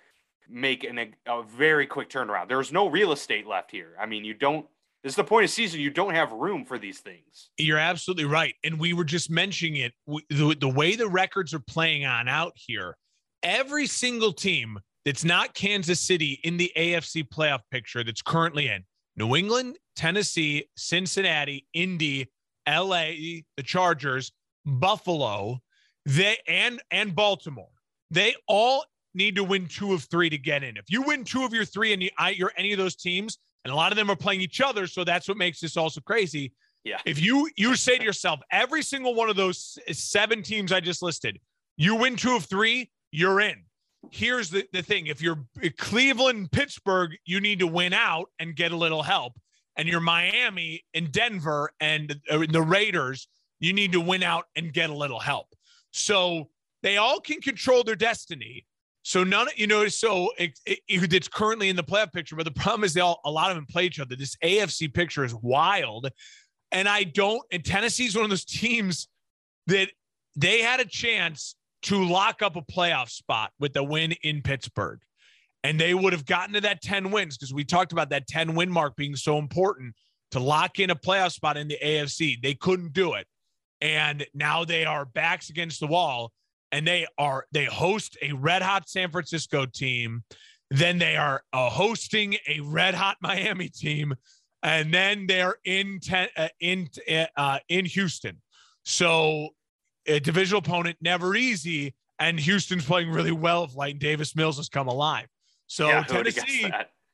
[0.49, 2.47] make an, a very quick turnaround.
[2.47, 3.95] There's no real estate left here.
[4.01, 4.65] I mean, you don't.
[5.03, 5.79] This is the point of season.
[5.79, 7.49] You don't have room for these things.
[7.57, 8.55] You're absolutely right.
[8.63, 9.93] And we were just mentioning it
[10.29, 12.97] the, the way the records are playing on out here.
[13.43, 18.83] Every single team that's not Kansas City in the AFC playoff picture that's currently in
[19.15, 22.29] New England, Tennessee, Cincinnati, Indy,
[22.67, 23.11] LA,
[23.55, 24.31] the Chargers,
[24.65, 25.59] Buffalo,
[26.05, 27.69] they and and Baltimore.
[28.11, 30.77] They all need to win two of three to get in.
[30.77, 33.37] If you win two of your three and you, you're any of those teams,
[33.67, 35.99] and a lot of them are playing each other, so that's what makes this also
[35.99, 36.53] crazy.
[36.85, 36.99] Yeah.
[37.05, 41.01] If you you say to yourself, every single one of those seven teams I just
[41.01, 41.37] listed,
[41.75, 43.65] you win two of three, you're in.
[44.09, 45.43] Here's the, the thing: if you're
[45.77, 49.33] Cleveland, Pittsburgh, you need to win out and get a little help.
[49.75, 53.27] And you're Miami and Denver and uh, the Raiders,
[53.59, 55.47] you need to win out and get a little help.
[55.91, 56.47] So
[56.83, 58.65] they all can control their destiny.
[59.07, 62.51] So none, you know, so it, it, it's currently in the playoff picture, but the
[62.51, 64.17] problem is they all a lot of them play each other.
[64.17, 66.09] This AFC picture is wild,
[66.73, 67.41] and I don't.
[67.49, 69.07] And Tennessee's one of those teams
[69.67, 69.91] that
[70.35, 74.99] they had a chance to lock up a playoff spot with the win in Pittsburgh,
[75.63, 78.55] and they would have gotten to that ten wins because we talked about that ten
[78.55, 79.95] win mark being so important
[80.31, 82.41] to lock in a playoff spot in the AFC.
[82.41, 83.25] They couldn't do it,
[83.79, 86.33] and now they are backs against the wall
[86.71, 90.23] and they are they host a red hot San Francisco team,
[90.69, 94.13] then they are uh, hosting a red hot Miami team,
[94.63, 96.89] and then they're in ten, uh, in
[97.35, 98.41] uh, in Houston.
[98.83, 99.49] So
[100.07, 101.93] a divisional opponent, never easy.
[102.19, 105.27] And Houston's playing really well if Light Davis Mills has come alive.
[105.67, 106.71] So Yeah, Tennessee,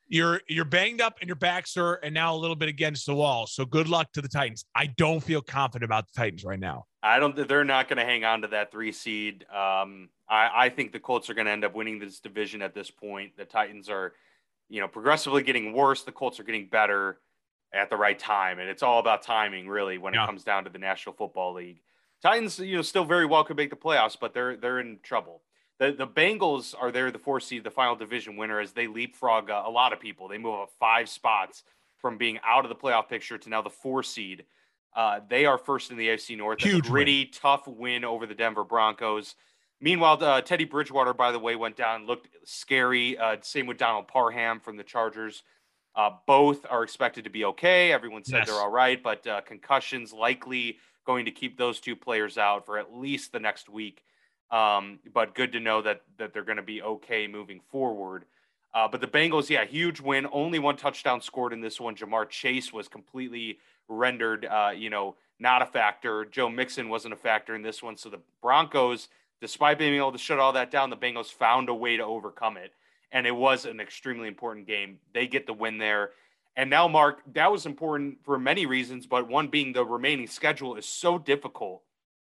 [0.08, 3.16] you're you're banged up and your backs are and now a little bit against the
[3.16, 3.48] wall.
[3.48, 4.66] So good luck to the Titans.
[4.76, 6.86] I don't feel confident about the Titans right now.
[7.04, 7.36] I don't.
[7.48, 9.46] They're not going to hang on to that three seed.
[9.50, 12.74] Um, I, I think the Colts are going to end up winning this division at
[12.74, 13.36] this point.
[13.38, 14.14] The Titans are,
[14.70, 16.04] you know, progressively getting worse.
[16.04, 17.20] The Colts are getting better
[17.74, 20.24] at the right time, and it's all about timing, really, when Yeah.
[20.24, 21.82] it comes down to the National Football League.
[22.22, 25.42] Titans, you know, still very well could make the playoffs, but they're they're in trouble.
[25.80, 29.50] The the Bengals are there, the four seed, the final division winner, as they leapfrog
[29.50, 30.30] uh, a lot of people.
[30.30, 31.64] They move up five spots
[31.98, 34.46] from being out of the playoff picture to now the four seed.
[34.96, 36.60] Uh, they are first in the AFC North.
[36.64, 37.28] A Huge win.
[37.34, 39.36] tough win over the Denver Broncos.
[39.82, 43.18] Meanwhile, uh, Teddy Bridgewater, by the way, went down, looked scary.
[43.18, 45.44] Uh, same with Donald Parham from the Chargers.
[45.96, 47.92] Uh, both are expected to be okay.
[47.92, 48.48] Everyone said Yes.
[48.48, 52.78] they're all right, but uh, concussions likely going to keep those two players out for
[52.80, 54.04] at least the next week.
[54.52, 58.26] Um, but good to know that that they're going to be okay moving forward.
[58.74, 60.28] Uh, but the Bengals, yeah, huge win.
[60.32, 61.96] Only one touchdown scored in this one.
[61.96, 66.26] Ja'Marr Chase was completely rendered, uh, you know, not a factor.
[66.26, 67.98] Joe Mixon wasn't a factor in this one.
[67.98, 69.10] So the Broncos,
[69.42, 72.58] despite being able to shut all that down, the Bengals found a way to overcome
[72.58, 72.74] it.
[73.12, 75.00] And it was an extremely important game.
[75.14, 76.12] They get the win there.
[76.56, 80.76] And now, Mark, that was important for many reasons, but one being the remaining schedule
[80.76, 81.82] is so difficult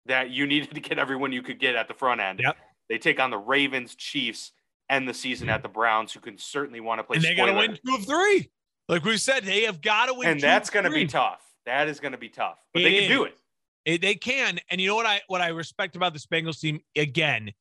[0.07, 2.40] that you needed to get everyone you could get at the front end.
[2.42, 2.57] Yep.
[2.88, 4.53] They take on the Ravens, Chiefs,
[4.88, 7.16] end the season at the Browns, who can certainly want to play.
[7.16, 8.50] and they got to win two of three.
[8.93, 10.28] Like we said, they have got to win.
[10.28, 11.40] and that's going to be tough.
[11.64, 13.38] That is going to be tough, but It they can do it.
[13.86, 16.78] It- they can, and you know what I what I respect about this Bengals team
[16.95, 17.53] again,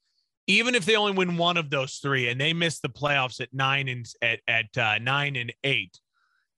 [0.48, 3.54] even if they only win one of those three and they miss the playoffs at
[3.54, 5.98] nine and at at uh, nine and eight,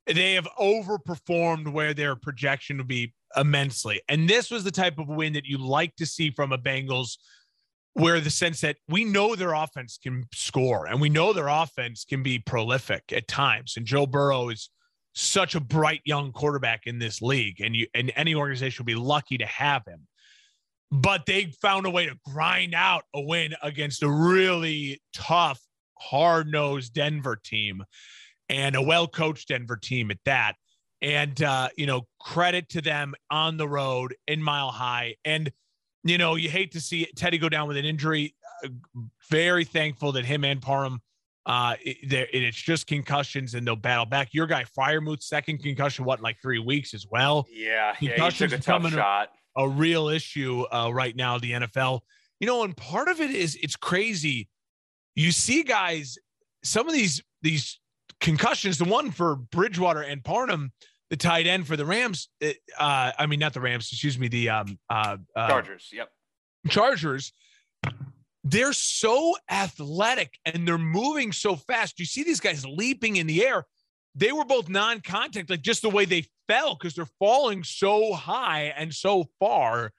[0.07, 4.01] they have overperformed where their projection would be immensely.
[4.09, 7.17] And this was the type of win that you like to see from a Bengals,
[7.93, 12.05] where the sense that we know their offense can score and we know their offense
[12.05, 13.75] can be prolific at times.
[13.77, 14.69] And Joe Burrow is
[15.13, 18.95] such a bright young quarterback in this league, and you and any organization would be
[18.95, 20.07] lucky to have him.
[20.91, 25.59] But they found a way to grind out a win against a really tough,
[25.99, 27.83] hard-nosed Denver team
[28.49, 30.53] and a well-coached Denver team at that.
[31.01, 35.15] And uh, you know, credit to them on the road in Mile High.
[35.23, 35.51] And
[36.03, 38.35] you know, you hate to see Teddy go down with an injury.
[38.63, 38.69] Uh,
[39.29, 41.01] very thankful that him and Parham
[41.45, 41.97] uh, it,
[42.33, 44.33] it's just concussions and they'll battle back.
[44.33, 47.45] Your guy Freiermuth, second concussion, what, in like three weeks as well?
[47.51, 49.29] Yeah, yeah, he took a tough coming up.
[49.55, 51.99] A real issue uh, right now, the NFL.
[52.39, 54.49] You know, and part of it is it's crazy.
[55.15, 56.17] You see guys,
[56.63, 57.79] some of these these
[58.19, 60.71] concussions, the one for Bridgewater and Parham,
[61.13, 62.27] the tight end for the Rams.
[62.41, 62.51] uh,
[63.19, 65.89] I mean, not the Rams, excuse me, the um, uh, uh, Chargers.
[65.93, 66.09] Yep.
[66.69, 67.33] Chargers,
[68.43, 71.99] they're so athletic and they're moving so fast.
[71.99, 73.63] You see these guys leaping in the air.
[74.15, 78.73] They were both non-contact, like just the way they fell because they're falling so high
[78.75, 79.91] and so far.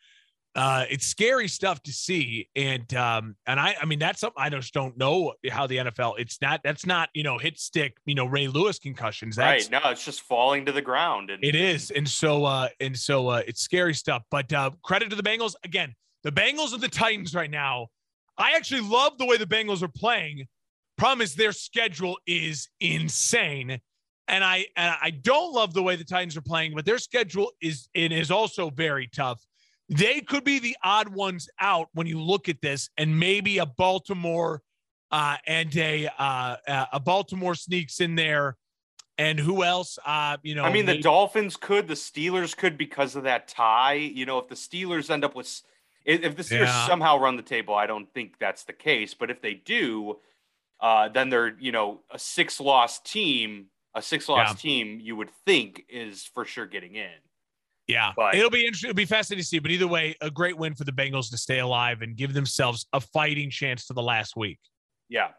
[0.56, 4.48] Uh, it's scary stuff to see, and um, and I, I mean, that's something I
[4.50, 6.14] just don't know how the NFL.
[6.18, 9.34] It's not that's not you know hit stick, you know Ray Lewis concussions.
[9.34, 9.82] That's right.
[9.82, 11.30] No, it's just falling to the ground.
[11.30, 14.22] And it is, and so uh, and so uh, it's scary stuff.
[14.30, 15.92] But uh, credit to the Bengals again.
[16.22, 17.88] The Bengals and the Titans right now.
[18.38, 20.46] I actually love the way the Bengals are playing.
[20.96, 23.80] Problem is their schedule is insane,
[24.28, 26.74] and I and I don't love the way the Titans are playing.
[26.76, 29.44] But their schedule is it is also very tough.
[29.88, 33.66] They could be the odd ones out when you look at this, and maybe a
[33.66, 34.62] Baltimore
[35.10, 38.56] uh, and a uh, a Baltimore sneaks in there.
[39.16, 39.96] And who else?
[40.04, 43.92] Uh, you know, I mean, the Dolphins could, the Steelers could because of that tie.
[43.92, 45.62] You know, if the Steelers end up with,
[46.04, 46.86] if if the Steelers Yeah.
[46.86, 49.14] somehow run the table, I don't think that's the case.
[49.14, 50.18] But if they do,
[50.80, 53.66] uh, then they're you know a six loss team.
[53.94, 54.54] A six loss Yeah.
[54.54, 57.12] team, you would think, is for sure getting in.
[57.86, 58.90] Yeah, But- it'll be interesting.
[58.90, 59.58] It'll be fascinating to see.
[59.58, 62.86] But either way, a great win for the Bengals to stay alive and give themselves
[62.92, 64.58] a fighting chance to the last week.
[65.08, 65.30] Yeah.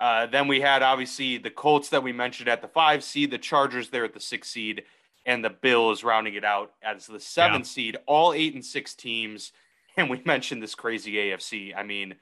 [0.00, 3.38] Uh, then we had obviously the Colts that we mentioned at the five seed, the
[3.38, 4.84] Chargers there at the six seed,
[5.26, 7.64] and the Bills rounding it out as the seven Yeah.
[7.66, 7.96] seed.
[8.06, 9.52] All eight and six teams,
[9.96, 11.74] and we mentioned this crazy AFC.
[11.76, 12.14] I mean,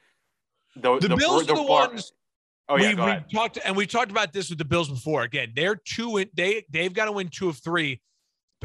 [0.76, 2.12] the The Bills are the Bar- ones-
[2.70, 5.22] Oh yeah, we, we talked and we talked about this with the Bills before.
[5.22, 6.22] Again, they're two.
[6.34, 8.02] They they've got to win two of three.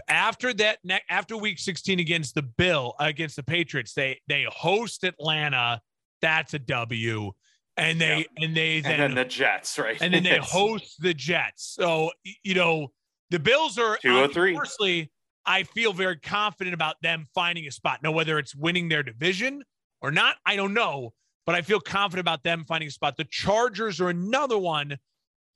[0.08, 0.80] After that,
[1.10, 5.82] after Week 16 against the Bill against the Patriots, they they host Atlanta.
[6.22, 7.32] That's a W.
[7.76, 10.00] And they and they And then the Jets, right?
[10.02, 11.74] and then they host the Jets.
[11.76, 12.12] So
[12.44, 12.92] you know
[13.30, 14.56] the Bills are Two oh three.
[14.56, 15.12] Firstly,
[15.46, 18.00] I feel very confident about them finding a spot.
[18.04, 19.64] Now, whether it's winning their division
[20.02, 21.14] or not, I don't know,
[21.46, 23.18] but I feel confident about them finding a spot.
[23.18, 24.98] The Chargers are another one.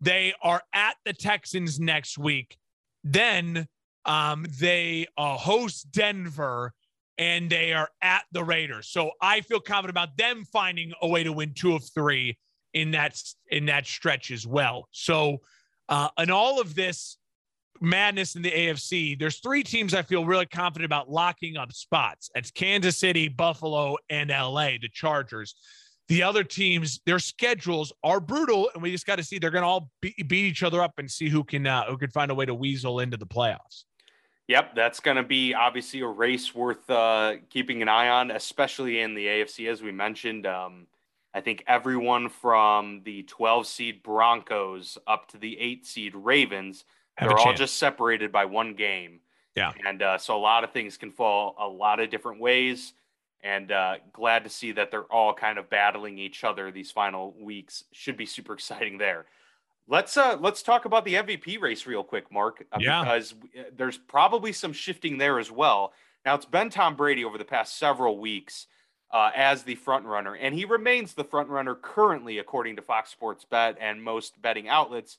[0.02, 2.58] They are at the Texans next week.
[3.04, 3.68] Then
[4.08, 6.74] um, they uh, host Denver
[7.18, 8.88] and they are at the Raiders.
[8.90, 12.38] So I feel confident about them finding a way to win two of three
[12.74, 14.88] in that in that stretch as well.
[14.92, 15.42] So,
[15.90, 17.18] uh, in all of this,
[17.82, 22.30] madness in the AFC, there's three teams I feel really confident about locking up spots.
[22.36, 25.56] It's Kansas City, Buffalo, and LA, the Chargers.
[26.08, 29.64] The other teams, their schedules are brutal, and we just got to see they're going
[29.64, 32.32] to all be- beat each other up and see who can uh, who can find
[32.32, 33.84] a way to weasel into the playoffs.
[34.48, 39.02] Yep, that's going to be obviously a race worth uh, keeping an eye on, especially
[39.02, 40.46] in the AFC, as we mentioned.
[40.46, 40.88] Um,
[41.34, 46.86] I think everyone from the 12 seed Broncos up to the 8 seed Ravens
[47.18, 49.20] have They're all just separated by one game.
[49.56, 49.72] Yeah.
[49.86, 52.94] And uh, so a lot of things can fall a lot of different ways.
[53.44, 57.36] And uh, glad to see that they're all kind of battling each other these final
[57.40, 57.84] weeks.
[57.92, 59.26] Should be super exciting there.
[59.90, 63.04] Let's uh let's talk about the MVP race real quick, Mark, uh, yeah.
[63.04, 65.94] because uh, there's probably some shifting there as well.
[66.26, 68.68] Now it's been Tom Brady over the past several weeks
[69.12, 73.12] uh, as the front runner, and he remains the front runner currently, according to Fox
[73.12, 75.18] Sports Bet and most betting outlets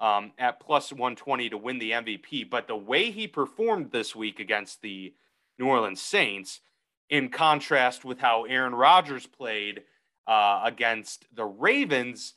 [0.00, 2.50] um, at plus 120 to win the MVP.
[2.50, 5.14] But the way he performed this week against the
[5.58, 6.60] New Orleans Saints,
[7.10, 9.82] in contrast with how Aaron Rodgers played
[10.26, 12.34] uh, against the Ravens,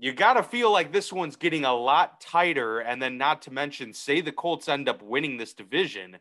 [0.00, 2.80] you got to feel like this one's getting a lot tighter.
[2.80, 6.16] And then, not to mention, say the Colts end up winning this division,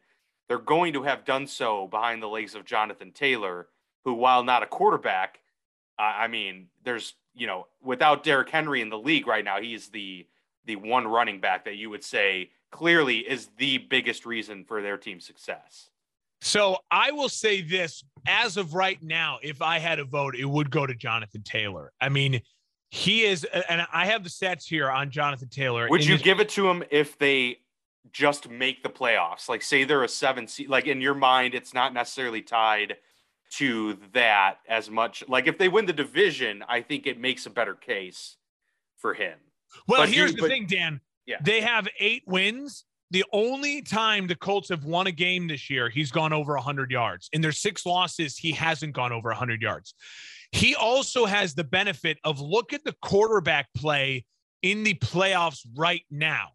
[0.48, 3.68] they're going to have done so behind the legs of Jonathan Taylor,
[4.04, 5.40] who, while not a quarterback,
[5.98, 9.90] uh, I mean, there's, you know, without Derrick Henry in the league right now, he's
[9.90, 10.28] the
[10.66, 14.98] the one running back that you would say clearly is the biggest reason for their
[14.98, 15.90] team's success?
[16.42, 20.46] So I will say this as of right now, if I had a vote, it
[20.46, 21.92] would go to Jonathan Taylor.
[22.00, 22.42] I mean,
[22.90, 25.88] he is, and I have the stats here on Jonathan Taylor.
[25.90, 27.60] Would you his, give it to him if they
[28.12, 29.48] just make the playoffs?
[29.48, 32.98] Like, say they're a seven seed, like in your mind, it's not necessarily tied
[33.58, 35.24] to that as much.
[35.28, 38.38] Like, if they win the division, I think it makes a better case
[38.98, 39.38] for him.
[39.88, 41.00] Well, but here's the but, thing, Dan.
[41.28, 41.38] Yeah.
[41.44, 42.86] They have eight wins.
[43.12, 46.92] The only time the Colts have won a game this year, he's gone over 100
[46.92, 47.30] yards.
[47.34, 49.94] In their six losses, he hasn't gone over 100 yards.
[50.52, 54.26] He also has the benefit of look at the quarterback play
[54.62, 56.48] in the playoffs right now.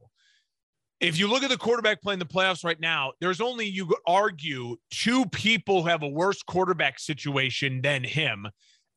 [1.00, 3.86] If you look at the quarterback play in the playoffs right now, there's only, you
[3.86, 8.46] could argue, two people who have a worse quarterback situation than him.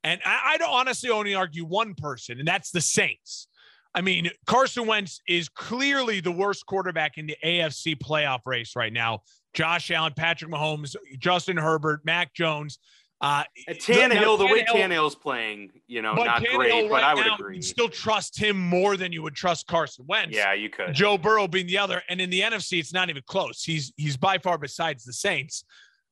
[0.03, 3.47] And I, I'd honestly only argue one person, and that's the Saints.
[3.93, 8.93] I mean, Carson Wentz is clearly the worst quarterback in the AFC playoff race right
[8.93, 9.21] now.
[9.53, 12.77] Josh Allen, Patrick Mahomes, Justin Herbert, Mac Jones.
[13.19, 17.25] Uh, Tannehill, the way Tannehill's playing, you know, not Tannehill great, right but I would
[17.25, 17.55] now, agree.
[17.55, 20.35] You still trust him more than you would trust Carson Wentz.
[20.35, 20.93] Yeah, you could.
[20.93, 23.63] Joe Burrow being the other, and in the NFC, it's not even close.
[23.63, 25.63] He's he's by far besides the Saints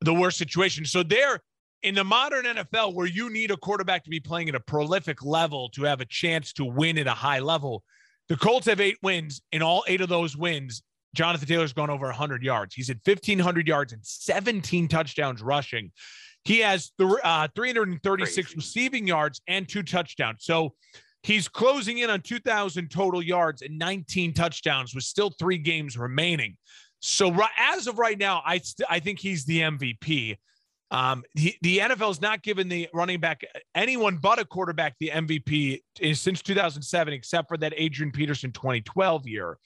[0.01, 0.85] the worst situation.
[0.85, 1.41] So they're
[1.83, 5.23] in the modern NFL, where you need a quarterback to be playing at a prolific
[5.23, 7.83] level to have a chance to win at a high level,
[8.27, 9.41] the Colts have eight wins.
[9.51, 10.81] In all eight of those wins,
[11.13, 12.73] Jonathan Taylor's gone over 100 yards.
[12.73, 15.91] He's at 1,500 yards and 17 touchdowns rushing.
[16.45, 18.55] He has th- uh, 336 Crazy.
[18.55, 20.45] receiving yards and two touchdowns.
[20.45, 20.75] So
[21.23, 26.55] he's closing in on 2,000 total yards and 19 touchdowns with still three games remaining.
[26.99, 30.37] So as of right now, I st- I think he's the MVP.
[30.91, 33.43] Um, he, the NFL has not given the running back
[33.73, 35.81] anyone but a quarterback the MVP
[36.13, 39.57] since 2007, except for that Adrian Peterson 2012 year.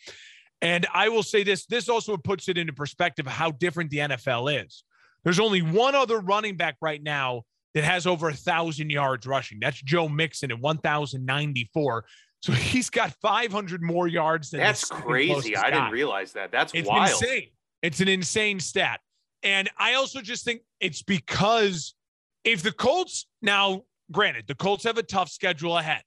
[0.61, 4.65] And I will say this: this also puts it into perspective how different the NFL
[4.65, 4.83] is.
[5.23, 7.43] There's only one other running back right now
[7.73, 9.59] that has over a thousand yards rushing.
[9.59, 12.05] That's Joe Mixon at 1,094.
[12.41, 15.55] So he's got 500 more yards than that's crazy.
[15.55, 16.51] I didn't realize that.
[16.51, 17.09] That's it's wild.
[17.09, 17.49] insane.
[17.81, 18.99] It's an insane stat.
[19.43, 21.95] And I also just think it's because
[22.43, 26.01] if the Colts now, granted, the Colts have a tough schedule ahead.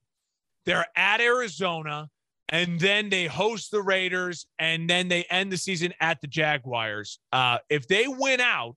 [0.67, 2.09] They're at Arizona
[2.49, 7.19] and then they host the Raiders and then they end the season at the Jaguars.
[7.33, 8.77] Uh, if they win out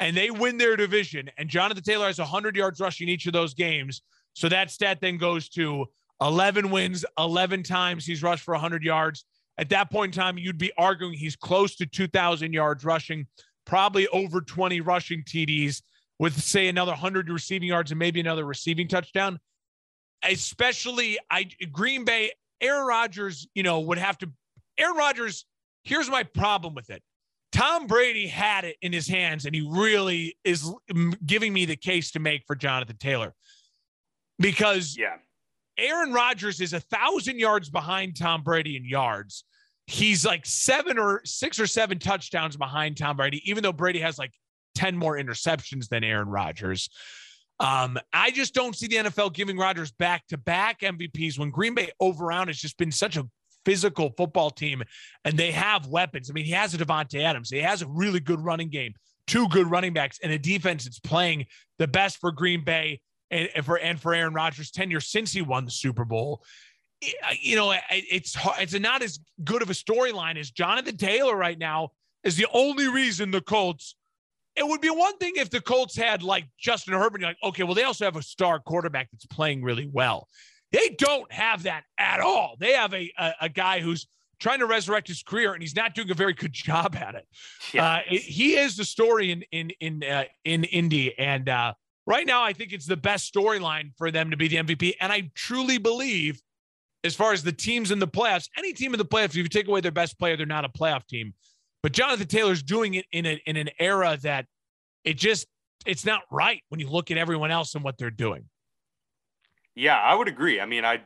[0.00, 3.54] and they win their division and Jonathan Taylor has 100 yards rushing each of those
[3.54, 4.02] games,
[4.34, 5.86] so that stat then goes to
[6.20, 9.24] 11 wins, 11 times he's rushed for 100 yards.
[9.58, 13.26] At that point in time, you'd be arguing he's close to 2,000 yards rushing
[13.66, 15.82] probably over 20 rushing TDs
[16.18, 19.38] with, say, another 100 receiving yards and maybe another receiving touchdown.
[20.24, 24.30] Especially, I Green Bay, Aaron Rodgers, you know, would have to.
[24.76, 25.44] Aaron Rodgers,
[25.84, 27.02] here's my problem with it.
[27.52, 30.70] Tom Brady had it in his hands, and he really is
[31.24, 33.34] giving me the case to make for Jonathan Taylor
[34.38, 35.16] because yeah.
[35.78, 39.44] Aaron Rodgers is a thousand yards behind Tom Brady in yards.
[39.86, 44.18] He's like seven or six or seven touchdowns behind Tom Brady, even though Brady has
[44.18, 44.32] like
[44.74, 46.90] 10 more interceptions than Aaron Rodgers.
[47.60, 51.74] Um, I just don't see the NFL giving Rodgers back to back MVPs when Green
[51.74, 53.26] Bay overall has just been such a
[53.68, 54.82] physical football team
[55.26, 56.30] and they have weapons.
[56.30, 58.94] I mean, he has a Davante Adams, he has a really good running game,
[59.26, 61.44] two good running backs, and a defense that's playing
[61.78, 65.42] the best for Green Bay and, and for and for Aaron Rodgers' tenure since he
[65.42, 66.42] won the Super Bowl.
[67.42, 71.90] You know, it's it's not as good of a storyline as Jonathan Taylor right now
[72.24, 73.96] is the only reason the Colts.
[74.56, 77.20] It would be one thing if the Colts had like Justin Herbert.
[77.20, 80.26] You're like, okay, well, they also have a star quarterback that's playing really well.
[80.72, 82.56] They don't have that at all.
[82.58, 84.06] They have a, a, a guy who's
[84.38, 87.26] trying to resurrect his career, and he's not doing a very good job at it.
[87.72, 87.84] Yeah.
[87.84, 91.74] Uh, it he is the story in in in uh, in Indy, and uh,
[92.08, 94.94] right now, I think it's the best storyline for them to be the MVP.
[95.00, 96.40] And I truly believe,
[97.04, 99.48] as far as the teams in the playoffs, any team in the playoffs, if you
[99.48, 101.34] take away their best player, they're not a playoff team.
[101.82, 104.46] But Jonathan Taylor's doing it in a, in an era that
[105.04, 105.46] it just
[105.86, 108.44] it's not right when you look at everyone else and what they're doing.
[109.78, 110.60] Yeah, I would agree.
[110.60, 111.00] I mean, I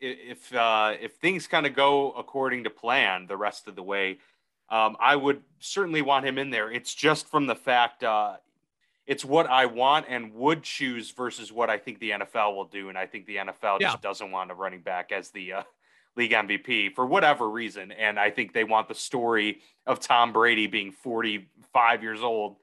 [0.00, 4.18] if uh, if things kind of go according to plan the rest of the way,
[4.70, 6.70] um, I would certainly want him in there.
[6.70, 8.36] It's just from the fact uh,
[9.06, 12.88] it's what I want and would choose versus what I think the NFL will do.
[12.88, 13.90] And I think the NFL yeah.
[13.90, 15.62] just doesn't want a running back as the uh,
[16.16, 17.92] league MVP for whatever reason.
[17.92, 22.56] And I think they want the story of Tom Brady being 45 years old,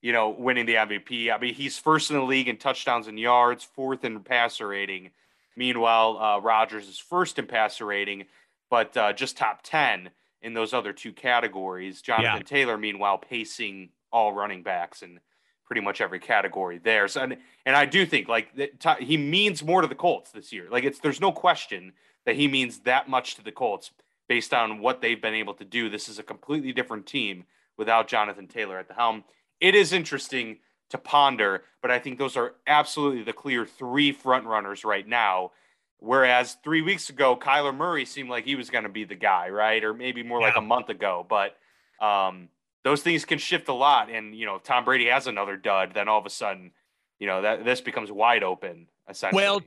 [0.00, 1.32] you know, winning the MVP.
[1.32, 5.10] I mean, he's first in the league in touchdowns and yards, fourth in passer rating.
[5.56, 8.26] Meanwhile, uh, Rodgers is first in passer rating,
[8.70, 10.10] but uh, just top 10
[10.42, 12.00] in those other two categories.
[12.00, 12.42] Jonathan yeah.
[12.42, 15.18] Taylor, meanwhile, pacing all running backs and
[15.66, 17.06] pretty much every category there.
[17.08, 17.36] So and,
[17.66, 20.66] and I do think like that he means more to the Colts this year.
[20.70, 21.92] Like it's there's no question
[22.24, 23.90] that he means that much to the Colts
[24.28, 25.88] based on what they've been able to do.
[25.88, 27.44] This is a completely different team
[27.76, 29.24] without Jonathan Taylor at the helm.
[29.60, 30.58] It is interesting
[30.90, 35.52] to ponder, but I think those are absolutely the clear three front runners right now.
[36.00, 39.48] Whereas three weeks ago, Kyler Murray seemed like he was going to be the guy,
[39.48, 39.82] right?
[39.82, 40.46] Or maybe more yeah.
[40.46, 41.26] like a month ago.
[41.28, 41.56] But
[42.00, 42.48] um,
[42.84, 44.08] those things can shift a lot.
[44.08, 46.70] And you know, if Tom Brady has another dud, then all of a sudden,
[47.18, 48.86] you know, that this becomes wide open.
[49.08, 49.42] Essentially.
[49.42, 49.62] Well,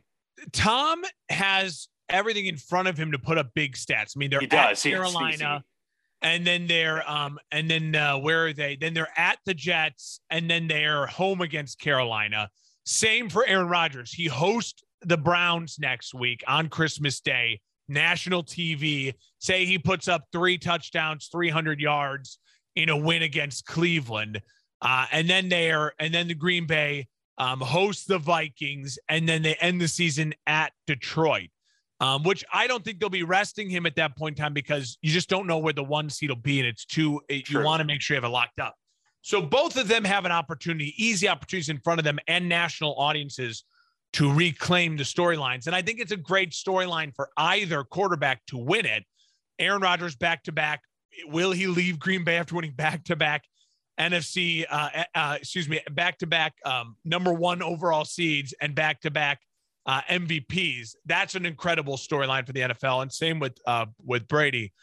[0.53, 4.15] Tom has everything in front of him to put up big stats.
[4.15, 4.83] I mean, they're he at does.
[4.83, 5.63] Carolina,
[6.21, 8.75] and then they're um, and then uh, where are they?
[8.75, 12.49] Then they're at the Jets, and then they're home against Carolina.
[12.85, 14.11] Same for Aaron Rodgers.
[14.11, 19.13] He hosts the Browns next week on Christmas Day, national TV.
[19.39, 22.39] Say he puts up three touchdowns, 300 yards
[22.75, 24.41] in a win against Cleveland.
[24.81, 27.07] Uh, and then they are, and then the Green Bay
[27.37, 31.49] um, host the Vikings, and then they end the season at Detroit,
[32.01, 34.97] um, which I don't think they'll be resting him at that point in time because
[35.03, 37.21] you just don't know where the one seed will be, and it's too.
[37.29, 38.75] It, you want to make sure you have it locked up.
[39.21, 42.95] So both of them have an opportunity, easy opportunities in front of them, and national
[42.95, 43.63] audiences
[44.13, 45.67] to reclaim the storylines.
[45.67, 49.05] And I think it's a great storyline for either quarterback to win it.
[49.59, 50.81] Aaron Rodgers back to back
[51.27, 53.43] will he leave Green Bay after winning back to back
[53.99, 56.55] NFC, uh, uh, excuse me, back to back
[57.05, 59.39] number one overall seeds and back to back
[59.87, 60.95] MVPs?
[61.05, 64.73] That's an incredible storyline for the NFL, and same with uh, with Brady.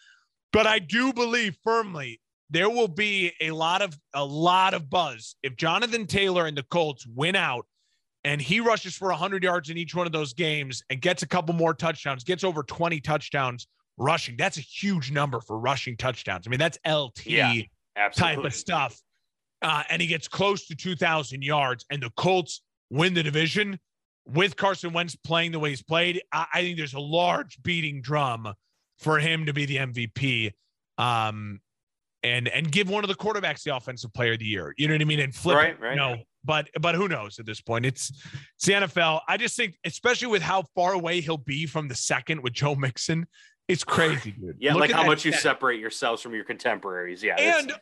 [0.53, 2.21] But I do believe firmly
[2.51, 6.63] there will be a lot of a lot of buzz if Jonathan Taylor and the
[6.65, 7.67] Colts win out
[8.25, 11.27] and he rushes for 100 yards in each one of those games and gets a
[11.27, 14.37] couple more touchdowns, gets over 20 touchdowns rushing.
[14.37, 16.47] That's a huge number for rushing touchdowns.
[16.47, 17.53] I mean, that's LT yeah,
[18.15, 19.01] type of stuff.
[19.61, 23.79] Uh, and he gets close to 2,000 yards, and the Colts win the division
[24.29, 26.23] with Carson Wentz playing the way he's played.
[26.33, 28.53] I, I think there's a large beating drum
[28.99, 30.53] for him to be the MVP.
[30.99, 31.61] Um,
[32.25, 34.75] and and give one of the quarterbacks the offensive player of the year.
[34.77, 35.21] You know what I mean?
[35.21, 35.91] And flip right, it, right.
[35.93, 37.87] You know, but but who knows at this point?
[37.87, 38.11] It's
[38.57, 39.21] it's the NFL.
[39.29, 42.75] I just think, especially with how far away he'll be from the second with Joe
[42.75, 43.27] Mixon,
[43.69, 44.57] it's crazy, dude.
[44.59, 47.23] Yeah, Look like how much you separate yourselves from your contemporaries.
[47.23, 47.73] Yeah, and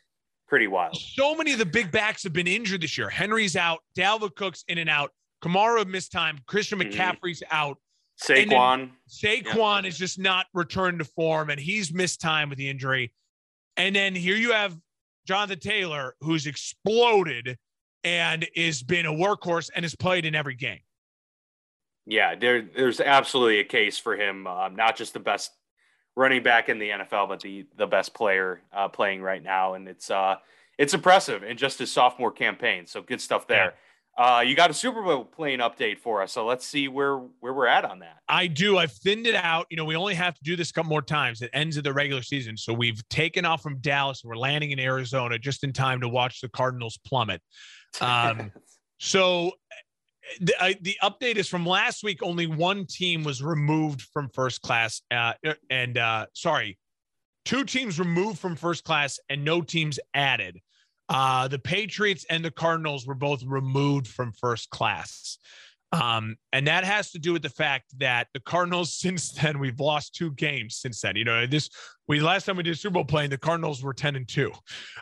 [0.49, 0.97] pretty wild.
[0.97, 3.09] So many of the big backs have been injured this year.
[3.09, 5.13] Henry's out, Dalvin Cook's in and out,
[5.43, 6.99] Kamara missed time, Christian mm-hmm.
[6.99, 7.57] McCaffrey's mm-hmm.
[7.57, 7.79] out.
[8.23, 8.91] Saquon.
[9.11, 9.89] Saquon yeah.
[9.89, 13.13] is just not returned to form, and he's missed time with the injury.
[13.77, 14.77] And then here you have
[15.27, 17.59] Jonathan Taylor, who's exploded
[18.05, 20.79] and has been a workhorse and has played in every game.
[22.07, 24.47] Yeah, there, there's absolutely a case for him.
[24.47, 25.51] Um, not just the best
[26.15, 29.89] running back in the NFL, but the the best player uh, playing right now, and
[29.89, 30.37] it's uh
[30.79, 32.87] it's impressive in just his sophomore campaign.
[32.87, 33.75] So good stuff there.
[34.19, 37.53] Uh, you got a Super Bowl plane update for us, so let's see where where
[37.53, 38.17] we're at on that.
[38.29, 38.79] I do.
[38.79, 39.67] I've thinned it out.
[39.69, 41.43] You know, we only have to do this a couple more times.
[41.43, 44.23] It ends of the regular season, so we've taken off from Dallas.
[44.25, 47.43] We're landing in Arizona just in time to watch the Cardinals plummet.
[47.99, 48.53] Um,
[48.99, 49.53] so
[50.41, 52.23] the, uh, the update is from last week.
[52.23, 55.33] Only one team was removed from first class, uh,
[55.71, 56.79] and uh, sorry,
[57.45, 60.61] two teams removed from first class, and no teams added.
[61.09, 65.39] Uh, the Patriots and the Cardinals were both removed from first class.
[65.93, 69.81] Um, and that has to do with the fact that the Cardinals, since then, we've
[69.81, 71.17] lost two games since then.
[71.17, 71.71] You know, this
[72.09, 74.53] we last time we did Super Bowl plane, the Cardinals were 10 and 2.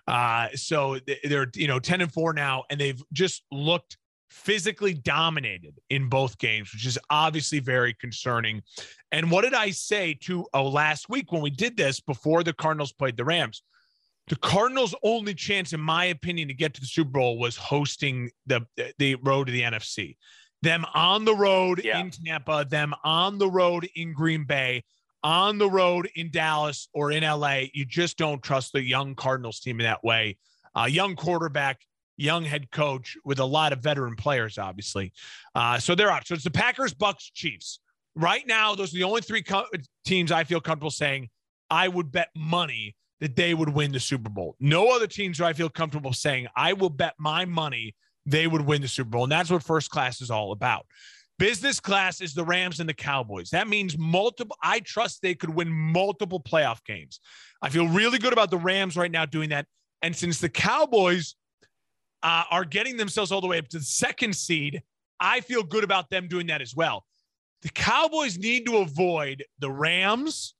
[0.07, 3.97] Uh, so they're, you know, 10 and 4 now, and they've just looked
[4.31, 8.63] physically dominated in both games, which is obviously very concerning.
[9.13, 12.53] And what did I say to oh last week when we did this before the
[12.53, 13.63] Cardinals played the Rams?
[14.29, 18.31] The Cardinals' only chance, in my opinion, to get to the Super Bowl was hosting
[18.47, 18.67] the
[18.99, 20.17] the road to the NFC.
[20.63, 22.01] Them on the road yeah.
[22.01, 24.83] in Tampa, them on the road in Green Bay,
[25.23, 27.65] on the road in Dallas or in LA.
[27.75, 30.39] You just don't trust the young Cardinals team in that way.
[30.75, 31.81] Uh, young quarterback,
[32.17, 35.13] young head coach with a lot of veteran players, obviously.
[35.55, 36.27] Uh, so they're out.
[36.27, 37.81] So it's the Packers, Bucs, Chiefs.
[38.15, 39.67] Right now, those are the only three co-
[40.07, 41.29] teams I feel comfortable saying
[41.69, 44.57] I would bet money that they would win the Super Bowl.
[44.61, 47.95] No other teams do I feel comfortable saying I will bet my money
[48.27, 49.25] they would win the Super Bowl.
[49.25, 50.87] And that's what first class is all about.
[51.39, 53.51] Business class is the Rams and the Cowboys.
[53.51, 54.57] That means multiple.
[54.63, 57.21] I trust they could win multiple playoff games.
[57.61, 59.67] I feel really good about the Rams right now doing that.
[60.01, 61.35] And since the Cowboys
[62.23, 64.83] uh, are getting themselves all the way up to the second seed,
[65.19, 67.05] I feel good about them doing that as well.
[67.63, 70.55] The Cowboys need to avoid the Rams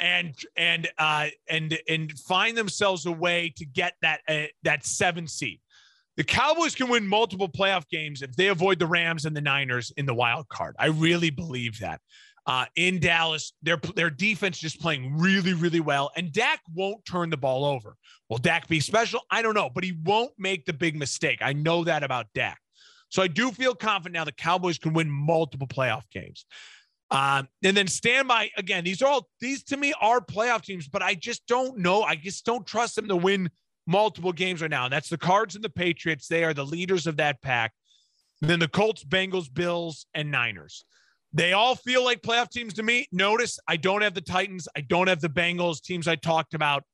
[0.00, 5.26] and and uh, and and find themselves a way to get that uh, that seven
[5.26, 5.60] seed.
[6.16, 9.92] The Cowboys can win multiple playoff games if they avoid the Rams and the Niners
[9.96, 10.76] in the wild card.
[10.78, 12.00] I really believe that.
[12.46, 17.30] Uh, in Dallas, their their defense just playing really, really well, and Dak won't turn
[17.30, 17.96] the ball over.
[18.28, 19.20] Will Dak be special?
[19.30, 21.38] I don't know, but he won't make the big mistake.
[21.42, 22.58] I know that about Dak.
[23.10, 26.46] So I do feel confident now the Cowboys can win multiple playoff games.
[27.10, 28.84] Um, and then standby again.
[28.84, 32.02] These are all these to me are playoff teams, but I just don't know.
[32.02, 33.50] I just don't trust them to win
[33.86, 34.84] multiple games right now.
[34.84, 36.28] And that's the Cards and the Patriots.
[36.28, 37.72] They are the leaders of that pack.
[38.40, 40.84] And then the Colts, Bengals, Bills, and Niners.
[41.32, 43.06] They all feel like playoff teams to me.
[43.12, 44.68] Notice I don't have the Titans.
[44.76, 46.84] I don't have the Bengals teams I talked about.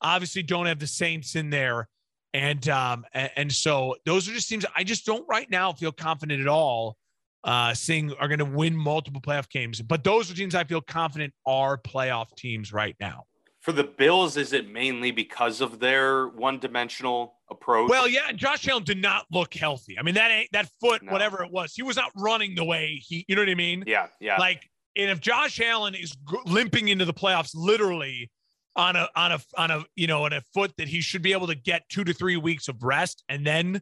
[0.00, 1.88] Obviously, don't have the Saints in there.
[2.32, 5.92] And um, and, and so those are just teams I just don't right now feel
[5.92, 6.96] confident at all
[7.44, 9.80] uh, seeing are going to win multiple playoff games.
[9.80, 13.24] But those are teams I feel confident are playoff teams right now.
[13.60, 17.88] For the Bills, is it mainly because of their one-dimensional approach?
[17.88, 19.98] Well, yeah, Josh Allen did not look healthy.
[19.98, 21.12] I mean, that ain't that foot, no.
[21.12, 23.24] whatever it was, he was not running the way he.
[23.26, 23.84] You know what I mean?
[23.86, 24.36] Yeah, yeah.
[24.36, 26.14] Like, and if Josh Allen is
[26.44, 28.30] limping into the playoffs, literally
[28.76, 31.32] on a on a on a you know on a foot that he should be
[31.32, 33.80] able to get two to three weeks of rest and then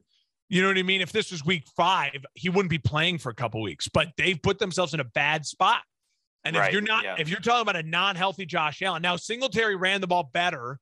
[0.52, 1.00] you know what I mean?
[1.00, 4.40] If this was week five, he wouldn't be playing for a couple weeks, but they've
[4.40, 5.80] put themselves in a bad spot.
[6.44, 7.16] And right, if you're not, yeah.
[7.18, 10.78] if you're talking about a non-healthy Josh Allen, now Singletary ran the ball better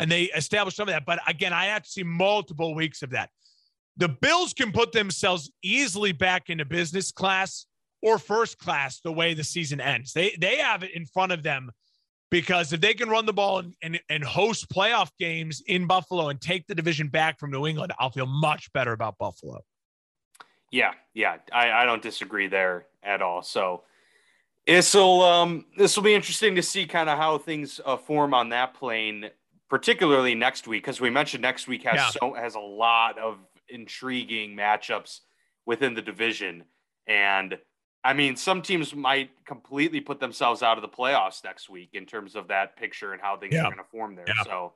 [0.00, 1.06] and they established some of that.
[1.06, 3.30] But again, I have to see multiple weeks of that.
[3.96, 7.66] The Bills can put themselves easily back into business class
[8.02, 10.14] or first class the way the season ends.
[10.14, 11.70] They they have it in front of them
[12.32, 16.30] because if they can run the ball and, and, and, host playoff games in Buffalo
[16.30, 19.62] and take the division back from New England, I'll feel much better about Buffalo.
[20.70, 23.42] Yeah, yeah, I, I don't disagree there at all.
[23.42, 23.82] So
[24.66, 28.32] this will um, this will be interesting to see kind of how things uh, form
[28.32, 29.28] on that plane,
[29.68, 32.08] particularly next week, because we mentioned next week has yeah.
[32.08, 33.36] so has a lot of
[33.68, 35.20] intriguing matchups
[35.66, 36.64] within the division
[37.06, 37.58] and
[38.04, 42.04] I mean, some teams might completely put themselves out of the playoffs next week in
[42.04, 43.60] terms of that picture and how things yeah.
[43.60, 44.24] are going to form there.
[44.26, 44.42] Yeah.
[44.42, 44.72] So,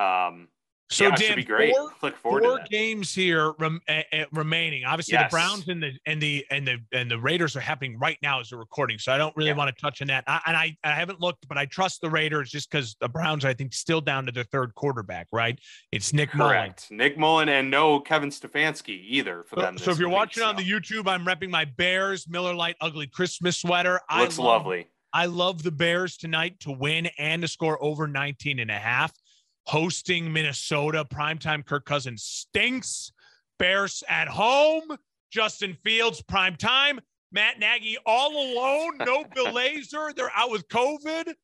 [0.00, 0.48] um,
[0.90, 1.74] so yeah, Dan, great.
[1.74, 4.84] Four, Look forward four games here rem, uh, uh, remaining.
[4.86, 5.30] Obviously, yes.
[5.30, 8.40] the Browns and the and the and the and the Raiders are happening right now
[8.40, 8.98] as we're recording.
[8.98, 9.56] So I don't really yeah.
[9.56, 10.24] want to touch on that.
[10.26, 13.44] I, and I I haven't looked, but I trust the Raiders just because the Browns
[13.44, 15.26] I think still down to their third quarterback.
[15.30, 15.58] Right?
[15.92, 16.86] It's Nick Correct.
[16.90, 16.98] Mullen.
[16.98, 19.78] Nick Mullen and no Kevin Stefanski either for so, them.
[19.78, 20.48] So if you're week, watching so.
[20.48, 24.00] on the YouTube, I'm repping my Bears Miller Lite ugly Christmas sweater.
[24.16, 24.86] Looks I love, lovely.
[25.12, 29.12] I love the Bears tonight to win and to score over 19 and a half
[29.68, 31.04] hosting Minnesota.
[31.04, 33.12] Primetime Kirk Cousins stinks.
[33.58, 34.96] Bears at home.
[35.30, 36.98] Justin Fields, prime time.
[37.32, 38.96] Matt Nagy all alone.
[38.98, 40.14] No Bill Lazor.
[40.14, 41.34] They're out with COVID.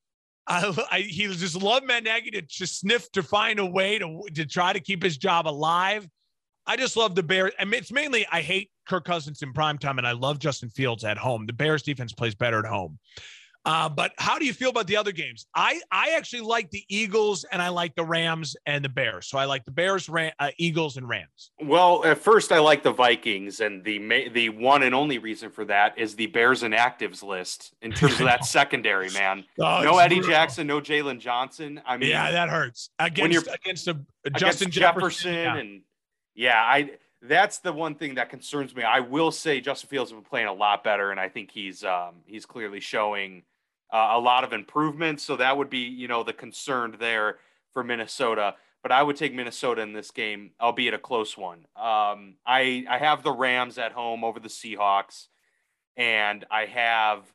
[0.47, 4.23] I, I, he just loved Matt Nagy to just sniff to find a way to
[4.35, 6.09] to try to keep his job alive.
[6.67, 7.53] I just love the Bears.
[7.59, 10.71] I mean, it's mainly I hate Kirk Cousins in prime time, and I love Justin
[10.71, 11.45] Fields at home.
[11.47, 12.99] The Bears defense plays better at home.
[13.65, 15.47] Uh, but how do you feel about the other games?
[15.55, 19.27] I I actually like the Eagles and I like the Rams and the Bears.
[19.27, 21.51] So I like the Bears, Ram, uh, Eagles, and Rams.
[21.62, 25.65] Well, at first I like the Vikings, and the the one and only reason for
[25.65, 29.09] that is the Bears inactives list in terms of that secondary.
[29.11, 30.31] Man, oh, no Eddie brutal.
[30.31, 31.81] Jackson, no Jaylon Johnson.
[31.86, 33.95] I mean, yeah, that hurts against against a,
[34.36, 35.57] Justin against Jefferson, Jefferson yeah.
[35.57, 35.81] and
[36.35, 36.91] yeah, I
[37.23, 38.82] that's the one thing that concerns me.
[38.82, 41.82] I will say Justin Fields has been playing a lot better, and I think he's
[41.82, 43.43] um, he's clearly showing
[43.95, 45.23] uh, a lot of improvements.
[45.23, 47.39] So that would be, you know, the concern there
[47.73, 48.57] for Minnesota.
[48.83, 51.61] But I would take Minnesota in this game, albeit a close one.
[51.77, 55.29] Um, I I have the Rams at home over the Seahawks,
[55.97, 57.33] and I have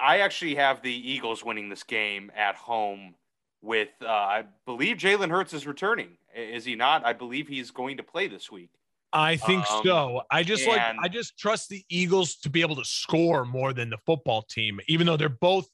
[0.00, 3.16] I actually have the Eagles winning this game at home.
[3.62, 6.18] With uh, I believe Jalen Hurts is returning.
[6.34, 7.04] Is he not?
[7.04, 8.70] I believe he's going to play this week.
[9.16, 10.22] I think um, so.
[10.30, 13.90] I just like I just trust the Eagles to be able to score more than
[13.90, 15.68] the football team, even though they're both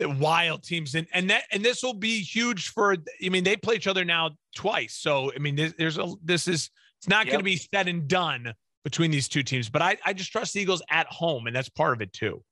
[0.00, 0.94] wild teams.
[0.94, 2.96] And and that and this will be huge for.
[3.24, 6.48] I mean, they play each other now twice, so I mean, there's, there's a this
[6.48, 7.32] is it's not yep.
[7.32, 8.54] going to be said and done
[8.84, 9.68] between these two teams.
[9.68, 12.42] But I I just trust the Eagles at home, and that's part of it too.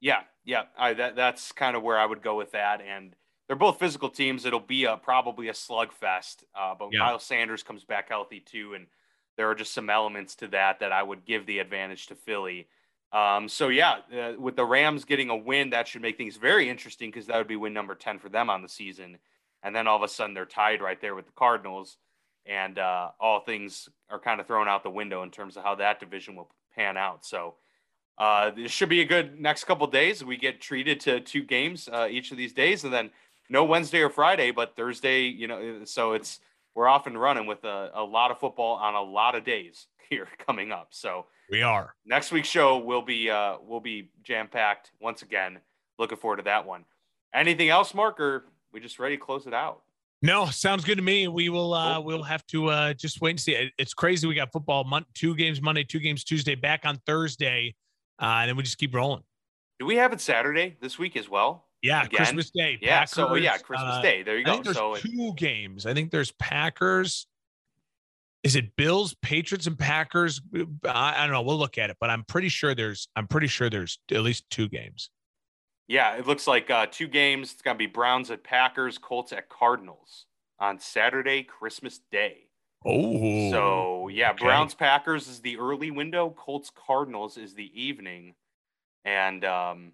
[0.00, 3.16] Yeah, yeah, I, that that's kind of where I would go with that, and
[3.46, 4.44] they're both physical teams.
[4.44, 6.44] It'll be a probably a slugfest.
[6.54, 7.00] Uh, but yeah.
[7.00, 8.86] Miles Sanders comes back healthy too, and
[9.36, 12.68] there are just some elements to that that I would give the advantage to Philly.
[13.12, 16.68] Um, so yeah, uh, with the Rams getting a win, that should make things very
[16.68, 19.18] interesting because that would be win number ten for them on the season,
[19.62, 21.96] and then all of a sudden they're tied right there with the Cardinals,
[22.44, 25.76] and uh, all things are kind of thrown out the window in terms of how
[25.76, 27.24] that division will pan out.
[27.24, 27.54] So
[28.18, 30.24] uh, this should be a good next couple days.
[30.24, 33.10] We get treated to two games uh, each of these days, and then
[33.48, 35.22] no Wednesday or Friday, but Thursday.
[35.22, 36.40] You know, so it's
[36.74, 39.86] we're off and running with a, a lot of football on a lot of days
[40.10, 40.88] here coming up.
[40.90, 45.58] So we are next week's show will be uh will be jam packed once again.
[45.98, 46.84] Looking forward to that one.
[47.32, 49.82] Anything else, Mark, or we just ready to close it out?
[50.22, 51.28] No, sounds good to me.
[51.28, 53.70] We will uh we'll have to uh just wait and see.
[53.78, 54.26] It's crazy.
[54.26, 57.74] We got football month, two games Monday, two games Tuesday, back on Thursday.
[58.20, 59.22] Uh, and then we just keep rolling.
[59.80, 61.66] Do we have it Saturday this week as well?
[61.84, 62.16] Yeah, Again?
[62.16, 62.78] Christmas Day.
[62.80, 64.22] Yeah, Packers, so yeah, Christmas uh, Day.
[64.22, 64.62] There you go.
[64.62, 65.84] there's so two it, games.
[65.84, 67.26] I think there's Packers.
[68.42, 70.40] Is it Bills, Patriots, and Packers?
[70.86, 71.42] I, I don't know.
[71.42, 73.08] We'll look at it, but I'm pretty sure there's.
[73.16, 75.10] I'm pretty sure there's at least two games.
[75.86, 77.52] Yeah, it looks like uh, two games.
[77.52, 80.24] It's gonna be Browns at Packers, Colts at Cardinals
[80.58, 82.48] on Saturday, Christmas Day.
[82.86, 84.46] Oh, so yeah, okay.
[84.46, 86.30] Browns Packers is the early window.
[86.34, 88.36] Colts Cardinals is the evening,
[89.04, 89.92] and um,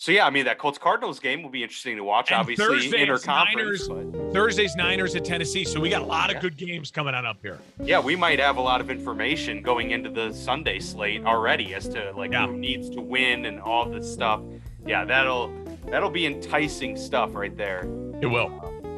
[0.00, 2.30] so yeah, I mean that Colts Cardinals game will be interesting to watch.
[2.30, 3.86] And obviously, Thursday's interconference.
[3.86, 7.26] Niners, Thursday's Niners at Tennessee, so we got a lot of good games coming on
[7.26, 7.58] up here.
[7.82, 11.86] Yeah, we might have a lot of information going into the Sunday slate already as
[11.88, 12.46] to like yeah.
[12.46, 14.40] who needs to win and all this stuff.
[14.86, 15.52] Yeah, that'll
[15.90, 17.80] that'll be enticing stuff right there.
[18.22, 18.50] It will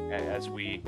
[0.09, 0.83] as we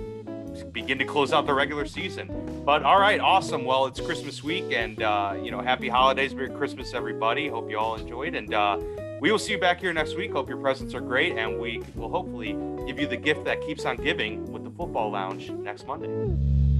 [0.71, 2.63] begin to close out the regular season.
[2.65, 3.65] But all right, awesome.
[3.65, 7.49] Well, it's Christmas week, and uh, you know, happy holidays, Merry Christmas, everybody.
[7.49, 8.53] Hope you all enjoyed, and.
[8.53, 8.79] Uh,
[9.19, 10.31] we will see you back here next week.
[10.31, 13.85] Hope your presents are great, and we will hopefully give you the gift that keeps
[13.85, 16.74] on giving with the Football Lounge next Monday.